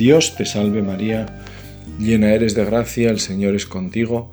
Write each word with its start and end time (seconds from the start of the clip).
Dios 0.00 0.34
te 0.34 0.46
salve 0.46 0.80
María, 0.80 1.26
llena 1.98 2.32
eres 2.32 2.54
de 2.54 2.64
gracia, 2.64 3.10
el 3.10 3.20
Señor 3.20 3.54
es 3.54 3.66
contigo, 3.66 4.32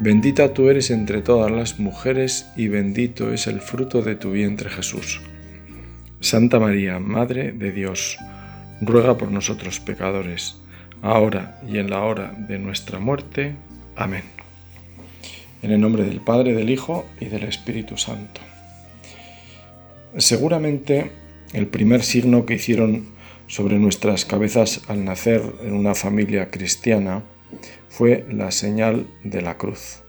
bendita 0.00 0.52
tú 0.52 0.68
eres 0.68 0.90
entre 0.90 1.22
todas 1.22 1.50
las 1.50 1.80
mujeres 1.80 2.46
y 2.58 2.68
bendito 2.68 3.32
es 3.32 3.46
el 3.46 3.62
fruto 3.62 4.02
de 4.02 4.16
tu 4.16 4.32
vientre 4.32 4.68
Jesús. 4.68 5.22
Santa 6.20 6.60
María, 6.60 6.98
Madre 6.98 7.52
de 7.52 7.72
Dios, 7.72 8.18
ruega 8.82 9.16
por 9.16 9.32
nosotros 9.32 9.80
pecadores, 9.80 10.56
ahora 11.00 11.58
y 11.66 11.78
en 11.78 11.88
la 11.88 12.02
hora 12.02 12.34
de 12.46 12.58
nuestra 12.58 12.98
muerte. 12.98 13.54
Amén. 13.96 14.24
En 15.62 15.70
el 15.70 15.80
nombre 15.80 16.04
del 16.04 16.20
Padre, 16.20 16.52
del 16.52 16.68
Hijo 16.68 17.06
y 17.18 17.28
del 17.28 17.44
Espíritu 17.44 17.96
Santo. 17.96 18.42
Seguramente 20.18 21.10
el 21.54 21.66
primer 21.66 22.02
signo 22.02 22.44
que 22.44 22.56
hicieron 22.56 23.16
sobre 23.48 23.78
nuestras 23.78 24.24
cabezas 24.24 24.82
al 24.88 25.04
nacer 25.04 25.42
en 25.62 25.72
una 25.72 25.94
familia 25.94 26.50
cristiana 26.50 27.24
fue 27.88 28.24
la 28.30 28.52
señal 28.52 29.08
de 29.24 29.42
la 29.42 29.56
cruz. 29.56 30.02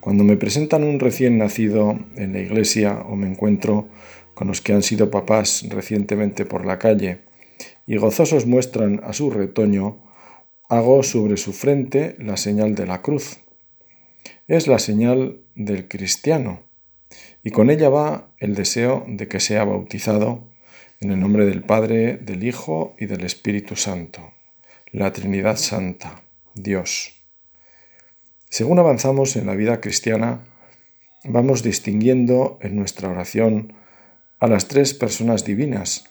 Cuando 0.00 0.22
me 0.22 0.36
presentan 0.36 0.84
un 0.84 1.00
recién 1.00 1.36
nacido 1.36 1.98
en 2.14 2.32
la 2.32 2.38
iglesia 2.38 3.00
o 3.00 3.16
me 3.16 3.26
encuentro 3.26 3.88
con 4.34 4.46
los 4.46 4.60
que 4.60 4.72
han 4.72 4.82
sido 4.82 5.10
papás 5.10 5.66
recientemente 5.68 6.44
por 6.44 6.64
la 6.64 6.78
calle 6.78 7.18
y 7.86 7.96
gozosos 7.96 8.46
muestran 8.46 9.00
a 9.02 9.12
su 9.12 9.30
retoño, 9.30 9.98
hago 10.68 11.02
sobre 11.02 11.36
su 11.36 11.52
frente 11.52 12.16
la 12.20 12.36
señal 12.36 12.76
de 12.76 12.86
la 12.86 13.02
cruz. 13.02 13.40
Es 14.46 14.68
la 14.68 14.78
señal 14.78 15.40
del 15.56 15.88
cristiano 15.88 16.62
y 17.42 17.50
con 17.50 17.70
ella 17.70 17.88
va 17.88 18.30
el 18.38 18.54
deseo 18.54 19.04
de 19.08 19.26
que 19.26 19.40
sea 19.40 19.64
bautizado 19.64 20.44
en 21.00 21.10
el 21.10 21.20
nombre 21.20 21.44
del 21.44 21.62
Padre, 21.62 22.16
del 22.16 22.44
Hijo 22.44 22.94
y 22.98 23.06
del 23.06 23.24
Espíritu 23.24 23.76
Santo, 23.76 24.32
la 24.92 25.12
Trinidad 25.12 25.56
Santa, 25.56 26.22
Dios. 26.54 27.12
Según 28.48 28.78
avanzamos 28.78 29.36
en 29.36 29.46
la 29.46 29.54
vida 29.54 29.80
cristiana, 29.80 30.40
vamos 31.24 31.62
distinguiendo 31.62 32.58
en 32.62 32.76
nuestra 32.76 33.10
oración 33.10 33.74
a 34.38 34.46
las 34.46 34.68
tres 34.68 34.94
personas 34.94 35.44
divinas. 35.44 36.04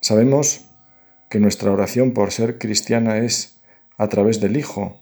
Sabemos 0.00 0.66
que 1.30 1.38
nuestra 1.38 1.70
oración 1.70 2.12
por 2.12 2.32
ser 2.32 2.58
cristiana 2.58 3.18
es 3.18 3.60
a 3.96 4.08
través 4.08 4.40
del 4.40 4.56
Hijo 4.56 5.00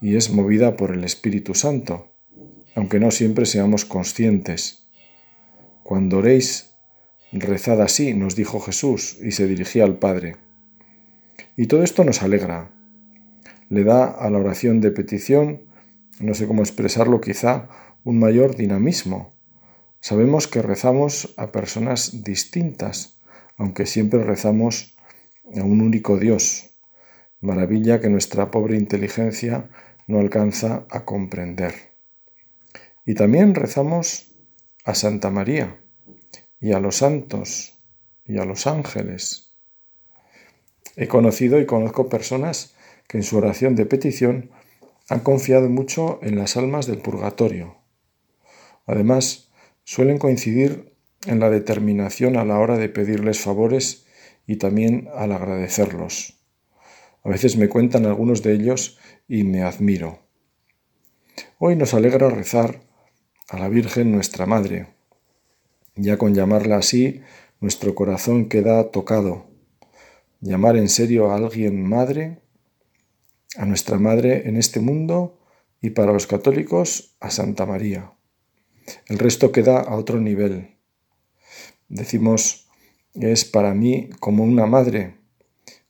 y 0.00 0.16
es 0.16 0.30
movida 0.30 0.76
por 0.76 0.92
el 0.92 1.04
Espíritu 1.04 1.54
Santo, 1.54 2.12
aunque 2.74 3.00
no 3.00 3.10
siempre 3.10 3.46
seamos 3.46 3.84
conscientes. 3.84 4.86
Cuando 5.82 6.18
oréis, 6.18 6.73
Rezad 7.40 7.82
así, 7.82 8.14
nos 8.14 8.36
dijo 8.36 8.60
Jesús, 8.60 9.18
y 9.20 9.32
se 9.32 9.48
dirigía 9.48 9.82
al 9.82 9.98
Padre. 9.98 10.36
Y 11.56 11.66
todo 11.66 11.82
esto 11.82 12.04
nos 12.04 12.22
alegra. 12.22 12.70
Le 13.68 13.82
da 13.82 14.04
a 14.04 14.30
la 14.30 14.38
oración 14.38 14.80
de 14.80 14.92
petición, 14.92 15.62
no 16.20 16.34
sé 16.34 16.46
cómo 16.46 16.62
expresarlo 16.62 17.20
quizá, 17.20 17.68
un 18.04 18.20
mayor 18.20 18.54
dinamismo. 18.54 19.34
Sabemos 19.98 20.46
que 20.46 20.62
rezamos 20.62 21.34
a 21.36 21.50
personas 21.50 22.22
distintas, 22.22 23.18
aunque 23.56 23.86
siempre 23.86 24.22
rezamos 24.22 24.94
a 25.56 25.64
un 25.64 25.80
único 25.80 26.18
Dios. 26.18 26.70
Maravilla 27.40 28.00
que 28.00 28.10
nuestra 28.10 28.52
pobre 28.52 28.76
inteligencia 28.76 29.70
no 30.06 30.20
alcanza 30.20 30.86
a 30.88 31.04
comprender. 31.04 31.74
Y 33.04 33.14
también 33.14 33.56
rezamos 33.56 34.36
a 34.84 34.94
Santa 34.94 35.30
María 35.30 35.80
y 36.60 36.72
a 36.72 36.80
los 36.80 36.96
santos 36.96 37.74
y 38.24 38.38
a 38.38 38.44
los 38.44 38.66
ángeles. 38.66 39.54
He 40.96 41.08
conocido 41.08 41.60
y 41.60 41.66
conozco 41.66 42.08
personas 42.08 42.74
que 43.08 43.18
en 43.18 43.24
su 43.24 43.36
oración 43.36 43.74
de 43.74 43.86
petición 43.86 44.50
han 45.08 45.20
confiado 45.20 45.68
mucho 45.68 46.18
en 46.22 46.36
las 46.36 46.56
almas 46.56 46.86
del 46.86 46.98
purgatorio. 46.98 47.76
Además, 48.86 49.50
suelen 49.84 50.18
coincidir 50.18 50.94
en 51.26 51.40
la 51.40 51.50
determinación 51.50 52.36
a 52.36 52.44
la 52.44 52.58
hora 52.58 52.78
de 52.78 52.88
pedirles 52.88 53.40
favores 53.40 54.06
y 54.46 54.56
también 54.56 55.08
al 55.14 55.32
agradecerlos. 55.32 56.40
A 57.22 57.28
veces 57.30 57.56
me 57.56 57.68
cuentan 57.68 58.06
algunos 58.06 58.42
de 58.42 58.52
ellos 58.52 58.98
y 59.26 59.44
me 59.44 59.62
admiro. 59.62 60.20
Hoy 61.58 61.76
nos 61.76 61.94
alegra 61.94 62.28
rezar 62.28 62.82
a 63.48 63.58
la 63.58 63.68
Virgen 63.68 64.12
nuestra 64.12 64.46
Madre, 64.46 64.93
ya 65.96 66.18
con 66.18 66.34
llamarla 66.34 66.76
así, 66.76 67.22
nuestro 67.60 67.94
corazón 67.94 68.48
queda 68.48 68.90
tocado. 68.90 69.46
Llamar 70.40 70.76
en 70.76 70.88
serio 70.88 71.30
a 71.30 71.36
alguien 71.36 71.82
madre, 71.82 72.40
a 73.56 73.64
nuestra 73.64 73.98
madre 73.98 74.48
en 74.48 74.56
este 74.56 74.80
mundo 74.80 75.38
y 75.80 75.90
para 75.90 76.12
los 76.12 76.26
católicos 76.26 77.16
a 77.20 77.30
Santa 77.30 77.66
María. 77.66 78.12
El 79.06 79.18
resto 79.18 79.52
queda 79.52 79.80
a 79.80 79.96
otro 79.96 80.20
nivel. 80.20 80.76
Decimos, 81.88 82.68
es 83.14 83.44
para 83.44 83.74
mí 83.74 84.10
como 84.20 84.44
una 84.44 84.66
madre, 84.66 85.16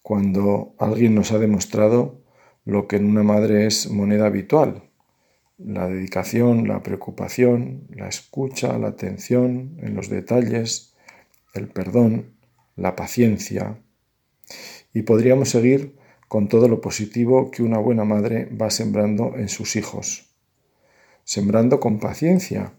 cuando 0.02 0.74
alguien 0.78 1.14
nos 1.14 1.32
ha 1.32 1.38
demostrado 1.38 2.22
lo 2.64 2.86
que 2.86 2.96
en 2.96 3.06
una 3.06 3.22
madre 3.22 3.66
es 3.66 3.90
moneda 3.90 4.26
habitual, 4.26 4.83
la 5.58 5.88
dedicación, 5.88 6.66
la 6.66 6.82
preocupación, 6.82 7.86
la 7.90 8.08
escucha, 8.08 8.76
la 8.78 8.88
atención 8.88 9.76
en 9.80 9.94
los 9.94 10.08
detalles, 10.08 10.94
el 11.54 11.68
perdón, 11.68 12.34
la 12.76 12.96
paciencia. 12.96 13.78
Y 14.92 15.02
podríamos 15.02 15.50
seguir 15.50 15.96
con 16.28 16.48
todo 16.48 16.68
lo 16.68 16.80
positivo 16.80 17.50
que 17.50 17.62
una 17.62 17.78
buena 17.78 18.04
madre 18.04 18.46
va 18.46 18.70
sembrando 18.70 19.36
en 19.36 19.48
sus 19.48 19.76
hijos. 19.76 20.34
Sembrando 21.24 21.80
con 21.80 22.00
paciencia 22.00 22.74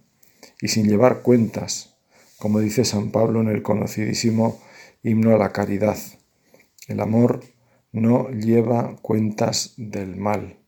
y 0.61 0.67
sin 0.67 0.87
llevar 0.87 1.21
cuentas, 1.21 1.95
como 2.37 2.59
dice 2.59 2.85
San 2.85 3.11
Pablo 3.11 3.41
en 3.41 3.47
el 3.47 3.63
conocidísimo 3.63 4.59
himno 5.03 5.33
a 5.33 5.37
la 5.37 5.51
caridad. 5.51 5.97
El 6.87 6.99
amor 6.99 7.43
no 7.91 8.29
lleva 8.29 8.97
cuentas 9.01 9.73
del 9.77 10.17
mal. 10.17 10.64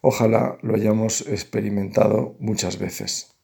Ojalá 0.00 0.58
lo 0.62 0.74
hayamos 0.74 1.22
experimentado 1.22 2.36
muchas 2.38 2.78
veces. 2.78 3.34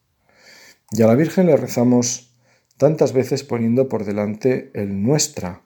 Y 0.90 1.02
a 1.02 1.06
la 1.06 1.14
Virgen 1.14 1.46
le 1.46 1.56
rezamos 1.56 2.34
tantas 2.76 3.12
veces 3.12 3.44
poniendo 3.44 3.88
por 3.88 4.04
delante 4.04 4.70
el 4.74 5.02
nuestra, 5.02 5.62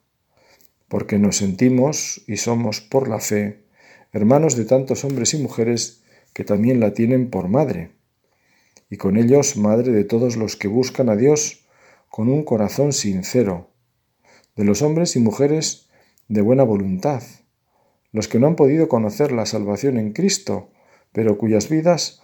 porque 0.88 1.18
nos 1.18 1.36
sentimos 1.36 2.22
y 2.26 2.36
somos 2.36 2.80
por 2.80 3.08
la 3.08 3.20
fe 3.20 3.66
hermanos 4.16 4.56
de 4.56 4.64
tantos 4.64 5.04
hombres 5.04 5.34
y 5.34 5.38
mujeres 5.38 6.02
que 6.32 6.42
también 6.42 6.80
la 6.80 6.94
tienen 6.94 7.28
por 7.28 7.48
madre, 7.48 7.92
y 8.88 8.96
con 8.96 9.18
ellos 9.18 9.56
madre 9.56 9.92
de 9.92 10.04
todos 10.04 10.36
los 10.36 10.56
que 10.56 10.68
buscan 10.68 11.10
a 11.10 11.16
Dios 11.16 11.66
con 12.08 12.28
un 12.28 12.44
corazón 12.44 12.94
sincero, 12.94 13.70
de 14.54 14.64
los 14.64 14.80
hombres 14.80 15.16
y 15.16 15.20
mujeres 15.20 15.90
de 16.28 16.40
buena 16.40 16.62
voluntad, 16.62 17.22
los 18.12 18.28
que 18.28 18.38
no 18.38 18.46
han 18.46 18.56
podido 18.56 18.88
conocer 18.88 19.32
la 19.32 19.46
salvación 19.46 19.98
en 19.98 20.12
Cristo, 20.12 20.70
pero 21.12 21.38
cuyas 21.38 21.68
vidas 21.68 22.22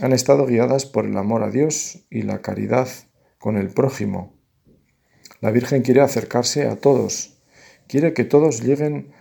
han 0.00 0.12
estado 0.12 0.46
guiadas 0.46 0.86
por 0.86 1.06
el 1.06 1.16
amor 1.16 1.42
a 1.42 1.50
Dios 1.50 2.06
y 2.10 2.22
la 2.22 2.42
caridad 2.42 2.88
con 3.38 3.56
el 3.56 3.68
prójimo. 3.70 4.34
La 5.40 5.50
Virgen 5.50 5.82
quiere 5.82 6.00
acercarse 6.00 6.66
a 6.66 6.76
todos, 6.76 7.38
quiere 7.88 8.12
que 8.12 8.24
todos 8.24 8.62
lleguen 8.62 9.12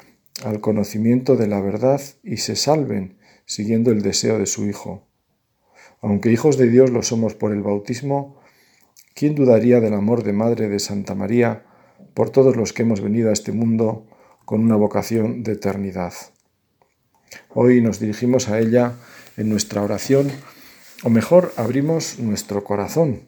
al 0.44 0.60
conocimiento 0.60 1.36
de 1.36 1.48
la 1.48 1.62
verdad 1.62 2.02
y 2.24 2.38
se 2.38 2.56
salven 2.56 3.18
siguiendo 3.46 3.92
el 3.92 4.02
deseo 4.02 4.38
de 4.38 4.46
su 4.46 4.66
Hijo. 4.66 5.08
Aunque 6.02 6.32
hijos 6.32 6.58
de 6.58 6.70
Dios 6.70 6.90
lo 6.92 7.04
somos 7.04 7.36
por 7.36 7.52
el 7.52 7.62
bautismo, 7.62 8.42
¿quién 9.14 9.36
dudaría 9.36 9.80
del 9.80 9.94
amor 9.94 10.24
de 10.24 10.34
Madre 10.34 10.68
de 10.68 10.80
Santa 10.80 11.16
María 11.16 11.66
por 12.14 12.30
todos 12.30 12.56
los 12.56 12.74
que 12.74 12.84
hemos 12.84 13.02
venido 13.02 13.30
a 13.30 13.34
este 13.34 13.52
mundo 13.52 14.08
con 14.46 14.62
una 14.62 14.76
vocación 14.76 15.44
de 15.44 15.54
eternidad? 15.54 16.14
Hoy 17.54 17.82
nos 17.82 18.00
dirigimos 18.00 18.48
a 18.50 18.60
ella 18.60 18.94
en 19.38 19.50
nuestra 19.50 19.82
oración, 19.82 20.32
o 21.04 21.10
mejor 21.10 21.52
abrimos 21.58 22.20
nuestro 22.20 22.64
corazón 22.64 23.24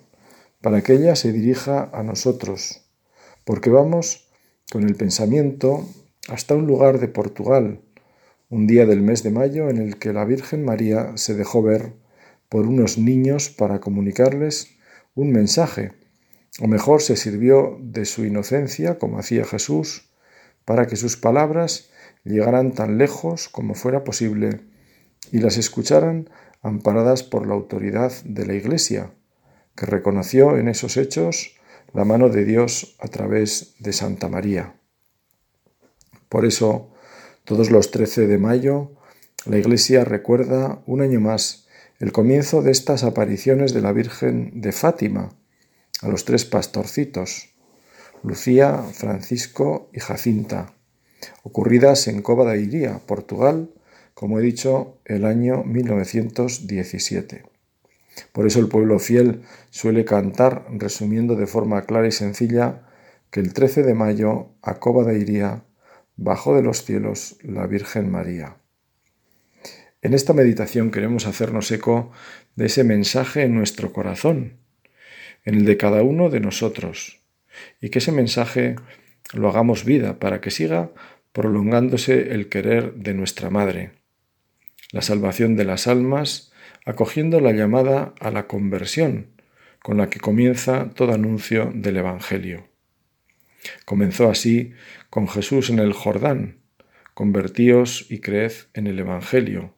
para 0.62 0.82
que 0.82 0.94
ella 0.94 1.16
se 1.16 1.32
dirija 1.32 1.90
a 1.94 2.04
nosotros, 2.04 2.84
porque 3.44 3.70
vamos 3.70 4.30
con 4.72 4.84
el 4.84 4.96
pensamiento 4.96 5.88
hasta 6.30 6.56
un 6.56 6.68
lugar 6.68 7.00
de 7.00 7.08
Portugal, 7.08 7.82
un 8.50 8.68
día 8.68 8.86
del 8.86 9.02
mes 9.02 9.24
de 9.24 9.32
mayo 9.32 9.70
en 9.70 9.78
el 9.78 9.98
que 9.98 10.14
la 10.14 10.26
Virgen 10.26 10.64
María 10.64 11.14
se 11.16 11.34
dejó 11.34 11.62
ver 11.62 11.94
por 12.50 12.66
unos 12.66 12.98
niños 12.98 13.50
para 13.50 13.80
comunicarles 13.80 14.78
un 15.16 15.32
mensaje, 15.32 15.94
o 16.62 16.68
mejor 16.68 17.02
se 17.02 17.16
sirvió 17.16 17.78
de 17.82 18.06
su 18.06 18.26
inocencia, 18.26 18.98
como 18.98 19.20
hacía 19.20 19.46
Jesús, 19.46 20.10
para 20.68 20.86
que 20.86 20.98
sus 20.98 21.16
palabras 21.16 21.92
llegaran 22.26 22.74
tan 22.74 22.98
lejos 22.98 23.48
como 23.48 23.74
fuera 23.74 24.04
posible 24.04 24.60
y 25.32 25.40
las 25.40 25.56
escucharan 25.56 26.30
amparadas 26.62 27.24
por 27.24 27.48
la 27.48 27.54
autoridad 27.54 28.12
de 28.26 28.46
la 28.46 28.54
Iglesia, 28.54 29.14
que 29.78 29.86
reconoció 29.86 30.58
en 30.58 30.68
esos 30.68 30.98
hechos 30.98 31.56
la 31.94 32.04
mano 32.04 32.28
de 32.28 32.44
Dios 32.44 32.98
a 33.00 33.08
través 33.08 33.76
de 33.80 33.94
Santa 33.94 34.28
María. 34.28 34.76
Por 36.28 36.46
eso, 36.46 36.92
todos 37.46 37.72
los 37.72 37.90
13 37.92 38.28
de 38.28 38.38
mayo, 38.38 38.92
la 39.46 39.58
Iglesia 39.58 40.04
recuerda 40.04 40.84
un 40.86 41.00
año 41.00 41.22
más 41.22 41.70
el 42.00 42.12
comienzo 42.12 42.62
de 42.62 42.72
estas 42.72 43.06
apariciones 43.06 43.74
de 43.74 43.80
la 43.80 43.94
Virgen 43.94 44.60
de 44.60 44.74
Fátima 44.74 45.30
a 46.02 46.10
los 46.10 46.26
tres 46.26 46.44
pastorcitos, 46.44 47.47
Lucía, 48.28 48.84
Francisco 48.92 49.90
y 49.94 50.02
Jacinta, 50.02 50.74
ocurridas 51.44 52.10
en 52.10 52.22
Cova 52.22 52.52
de 52.52 52.62
Iría, 52.62 53.00
Portugal, 53.06 53.70
como 54.14 54.38
he 54.38 54.42
dicho, 54.42 54.98
el 55.06 55.24
año 55.24 55.64
1917. 55.64 57.46
Por 58.34 58.46
eso 58.46 58.60
el 58.60 58.68
pueblo 58.68 59.00
fiel 59.00 59.44
suele 59.70 60.04
cantar, 60.04 60.66
resumiendo 60.72 61.38
de 61.38 61.48
forma 61.48 61.84
clara 61.84 62.08
y 62.08 62.12
sencilla, 62.12 62.90
que 63.32 63.40
el 63.40 63.54
13 63.54 63.84
de 63.84 63.94
mayo 63.94 64.50
a 64.62 64.74
Cova 64.80 65.06
de 65.06 65.20
Iría 65.20 65.64
bajó 66.18 66.54
de 66.54 66.64
los 66.64 66.84
cielos 66.84 67.38
la 67.44 67.66
Virgen 67.66 68.12
María. 68.12 68.58
En 70.02 70.14
esta 70.14 70.34
meditación 70.34 70.92
queremos 70.92 71.28
hacernos 71.28 71.72
eco 71.72 72.12
de 72.58 72.66
ese 72.66 72.84
mensaje 72.84 73.44
en 73.44 73.56
nuestro 73.56 73.94
corazón, 73.94 74.58
en 75.46 75.56
el 75.56 75.66
de 75.66 75.78
cada 75.78 76.04
uno 76.04 76.30
de 76.30 76.42
nosotros, 76.42 77.17
y 77.82 77.90
que 77.90 78.00
ese 78.00 78.12
mensaje 78.12 78.76
lo 79.34 79.50
hagamos 79.50 79.86
vida 79.86 80.20
para 80.20 80.42
que 80.42 80.52
siga 80.52 80.92
prolongándose 81.32 82.34
el 82.34 82.50
querer 82.50 82.96
de 82.96 83.14
nuestra 83.14 83.50
Madre, 83.50 83.92
la 84.92 85.02
salvación 85.02 85.56
de 85.56 85.66
las 85.66 85.88
almas, 85.88 86.52
acogiendo 86.86 87.40
la 87.40 87.52
llamada 87.52 88.14
a 88.20 88.32
la 88.32 88.48
conversión, 88.48 89.28
con 89.84 89.98
la 89.98 90.10
que 90.10 90.20
comienza 90.20 90.90
todo 90.96 91.14
anuncio 91.14 91.72
del 91.74 91.98
Evangelio. 91.98 92.68
Comenzó 93.86 94.30
así 94.30 94.74
con 95.10 95.28
Jesús 95.28 95.70
en 95.70 95.80
el 95.80 95.94
Jordán, 95.94 96.60
convertíos 97.14 98.06
y 98.10 98.20
creed 98.20 98.54
en 98.74 98.88
el 98.88 99.00
Evangelio. 99.00 99.76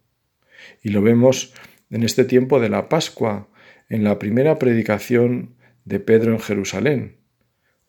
Y 0.82 0.90
lo 0.90 1.02
vemos 1.02 1.54
en 1.90 2.04
este 2.04 2.24
tiempo 2.24 2.60
de 2.60 2.70
la 2.70 2.90
Pascua, 2.90 3.50
en 3.90 4.04
la 4.04 4.20
primera 4.20 4.60
predicación 4.60 5.56
de 5.86 6.00
Pedro 6.00 6.34
en 6.34 6.40
Jerusalén, 6.40 7.19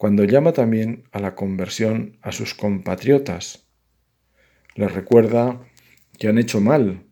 cuando 0.01 0.25
llama 0.25 0.55
también 0.55 1.05
a 1.13 1.21
la 1.21 1.35
conversión 1.35 2.17
a 2.23 2.33
sus 2.33 2.55
compatriotas. 2.55 3.69
Les 4.75 4.91
recuerda 4.91 5.61
que 6.19 6.27
han 6.27 6.39
hecho 6.39 6.59
mal 6.63 7.05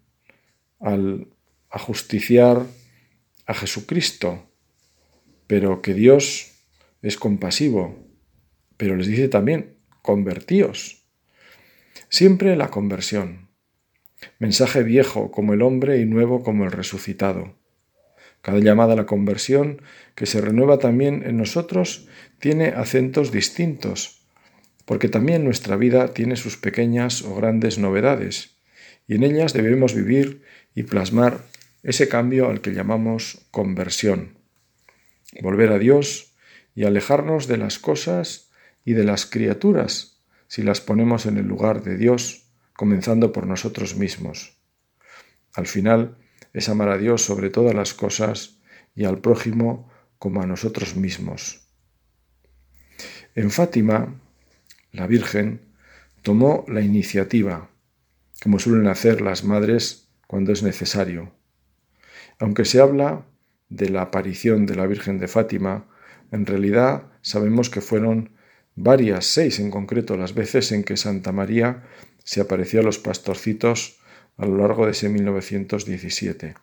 al 0.80 1.28
ajusticiar 1.68 2.64
a 3.44 3.52
Jesucristo, 3.52 4.50
pero 5.46 5.82
que 5.82 5.92
Dios 5.92 6.64
es 7.02 7.18
compasivo, 7.18 8.08
pero 8.78 8.96
les 8.96 9.06
dice 9.06 9.28
también, 9.28 9.76
convertíos. 10.00 11.06
Siempre 12.08 12.56
la 12.56 12.70
conversión. 12.70 13.50
Mensaje 14.38 14.82
viejo 14.82 15.30
como 15.30 15.52
el 15.52 15.60
hombre 15.60 16.00
y 16.00 16.06
nuevo 16.06 16.42
como 16.42 16.64
el 16.64 16.72
resucitado. 16.72 17.57
Cada 18.42 18.60
llamada 18.60 18.92
a 18.92 18.96
la 18.96 19.06
conversión 19.06 19.82
que 20.14 20.26
se 20.26 20.40
renueva 20.40 20.78
también 20.78 21.22
en 21.26 21.36
nosotros 21.36 22.08
tiene 22.38 22.68
acentos 22.68 23.32
distintos, 23.32 24.22
porque 24.84 25.08
también 25.08 25.44
nuestra 25.44 25.76
vida 25.76 26.14
tiene 26.14 26.36
sus 26.36 26.56
pequeñas 26.56 27.22
o 27.22 27.34
grandes 27.34 27.78
novedades, 27.78 28.56
y 29.06 29.16
en 29.16 29.24
ellas 29.24 29.52
debemos 29.52 29.94
vivir 29.94 30.42
y 30.74 30.84
plasmar 30.84 31.40
ese 31.82 32.08
cambio 32.08 32.48
al 32.48 32.60
que 32.60 32.72
llamamos 32.72 33.46
conversión. 33.50 34.38
Volver 35.40 35.72
a 35.72 35.78
Dios 35.78 36.34
y 36.74 36.84
alejarnos 36.84 37.48
de 37.48 37.56
las 37.56 37.78
cosas 37.78 38.50
y 38.84 38.92
de 38.92 39.04
las 39.04 39.26
criaturas 39.26 40.18
si 40.46 40.62
las 40.62 40.80
ponemos 40.80 41.26
en 41.26 41.36
el 41.36 41.46
lugar 41.46 41.82
de 41.82 41.96
Dios, 41.96 42.46
comenzando 42.72 43.32
por 43.32 43.46
nosotros 43.46 43.96
mismos. 43.96 44.56
Al 45.54 45.66
final 45.66 46.16
es 46.52 46.68
amar 46.68 46.88
a 46.88 46.98
Dios 46.98 47.22
sobre 47.22 47.50
todas 47.50 47.74
las 47.74 47.94
cosas 47.94 48.60
y 48.94 49.04
al 49.04 49.20
prójimo 49.20 49.90
como 50.18 50.42
a 50.42 50.46
nosotros 50.46 50.96
mismos. 50.96 51.68
En 53.34 53.50
Fátima, 53.50 54.20
la 54.92 55.06
Virgen 55.06 55.60
tomó 56.22 56.64
la 56.68 56.80
iniciativa, 56.80 57.70
como 58.42 58.58
suelen 58.58 58.88
hacer 58.88 59.20
las 59.20 59.44
madres 59.44 60.08
cuando 60.26 60.52
es 60.52 60.62
necesario. 60.62 61.32
Aunque 62.38 62.64
se 62.64 62.80
habla 62.80 63.26
de 63.68 63.88
la 63.90 64.02
aparición 64.02 64.66
de 64.66 64.74
la 64.74 64.86
Virgen 64.86 65.18
de 65.18 65.28
Fátima, 65.28 65.86
en 66.30 66.46
realidad 66.46 67.12
sabemos 67.22 67.70
que 67.70 67.80
fueron 67.80 68.30
varias, 68.74 69.26
seis 69.26 69.58
en 69.58 69.70
concreto, 69.70 70.16
las 70.16 70.34
veces 70.34 70.72
en 70.72 70.84
que 70.84 70.96
Santa 70.96 71.32
María 71.32 71.84
se 72.24 72.40
apareció 72.40 72.80
a 72.80 72.82
los 72.84 72.98
pastorcitos 72.98 73.97
a 74.38 74.46
lo 74.46 74.56
largo 74.56 74.86
de 74.86 74.92
ese 74.92 75.08
1917. 75.08 76.54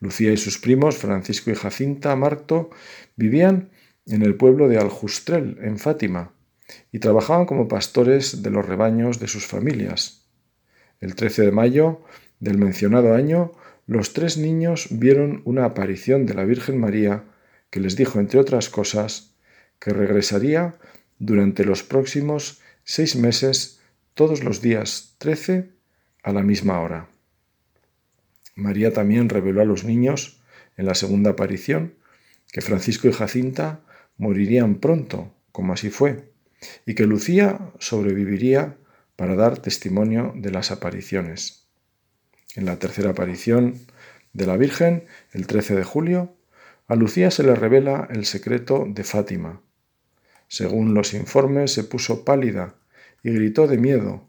Lucía 0.00 0.32
y 0.32 0.36
sus 0.36 0.58
primos, 0.58 0.96
Francisco 0.96 1.50
y 1.50 1.54
Jacinta 1.54 2.16
Marto, 2.16 2.70
vivían 3.16 3.70
en 4.06 4.22
el 4.22 4.34
pueblo 4.34 4.68
de 4.68 4.78
Aljustrel, 4.78 5.58
en 5.62 5.78
Fátima, 5.78 6.32
y 6.90 6.98
trabajaban 6.98 7.46
como 7.46 7.68
pastores 7.68 8.42
de 8.42 8.50
los 8.50 8.66
rebaños 8.66 9.20
de 9.20 9.28
sus 9.28 9.46
familias. 9.46 10.26
El 11.00 11.14
13 11.14 11.42
de 11.42 11.52
mayo 11.52 12.00
del 12.40 12.58
mencionado 12.58 13.14
año, 13.14 13.52
los 13.86 14.12
tres 14.12 14.38
niños 14.38 14.88
vieron 14.90 15.42
una 15.44 15.64
aparición 15.64 16.26
de 16.26 16.34
la 16.34 16.44
Virgen 16.44 16.78
María 16.78 17.24
que 17.70 17.80
les 17.80 17.96
dijo, 17.96 18.20
entre 18.20 18.40
otras 18.40 18.68
cosas, 18.68 19.34
que 19.78 19.90
regresaría 19.90 20.76
durante 21.18 21.64
los 21.64 21.82
próximos 21.82 22.60
seis 22.84 23.16
meses 23.16 23.80
todos 24.14 24.44
los 24.44 24.60
días 24.60 25.14
trece 25.18 25.70
a 26.22 26.32
la 26.32 26.42
misma 26.42 26.80
hora. 26.80 27.08
María 28.54 28.92
también 28.92 29.28
reveló 29.28 29.62
a 29.62 29.64
los 29.64 29.84
niños, 29.84 30.40
en 30.76 30.86
la 30.86 30.94
segunda 30.94 31.30
aparición, 31.30 31.94
que 32.52 32.60
Francisco 32.60 33.08
y 33.08 33.12
Jacinta 33.12 33.80
morirían 34.18 34.76
pronto, 34.76 35.34
como 35.52 35.72
así 35.72 35.90
fue, 35.90 36.32
y 36.86 36.94
que 36.94 37.06
Lucía 37.06 37.72
sobreviviría 37.78 38.76
para 39.16 39.34
dar 39.34 39.58
testimonio 39.58 40.32
de 40.36 40.50
las 40.50 40.70
apariciones. 40.70 41.68
En 42.54 42.66
la 42.66 42.78
tercera 42.78 43.10
aparición 43.10 43.80
de 44.32 44.46
la 44.46 44.56
Virgen, 44.56 45.06
el 45.32 45.46
13 45.46 45.74
de 45.76 45.84
julio, 45.84 46.36
a 46.88 46.94
Lucía 46.94 47.30
se 47.30 47.42
le 47.42 47.54
revela 47.54 48.08
el 48.10 48.26
secreto 48.26 48.84
de 48.86 49.04
Fátima. 49.04 49.62
Según 50.48 50.92
los 50.92 51.14
informes, 51.14 51.72
se 51.72 51.84
puso 51.84 52.24
pálida 52.24 52.74
y 53.22 53.30
gritó 53.32 53.66
de 53.66 53.78
miedo, 53.78 54.28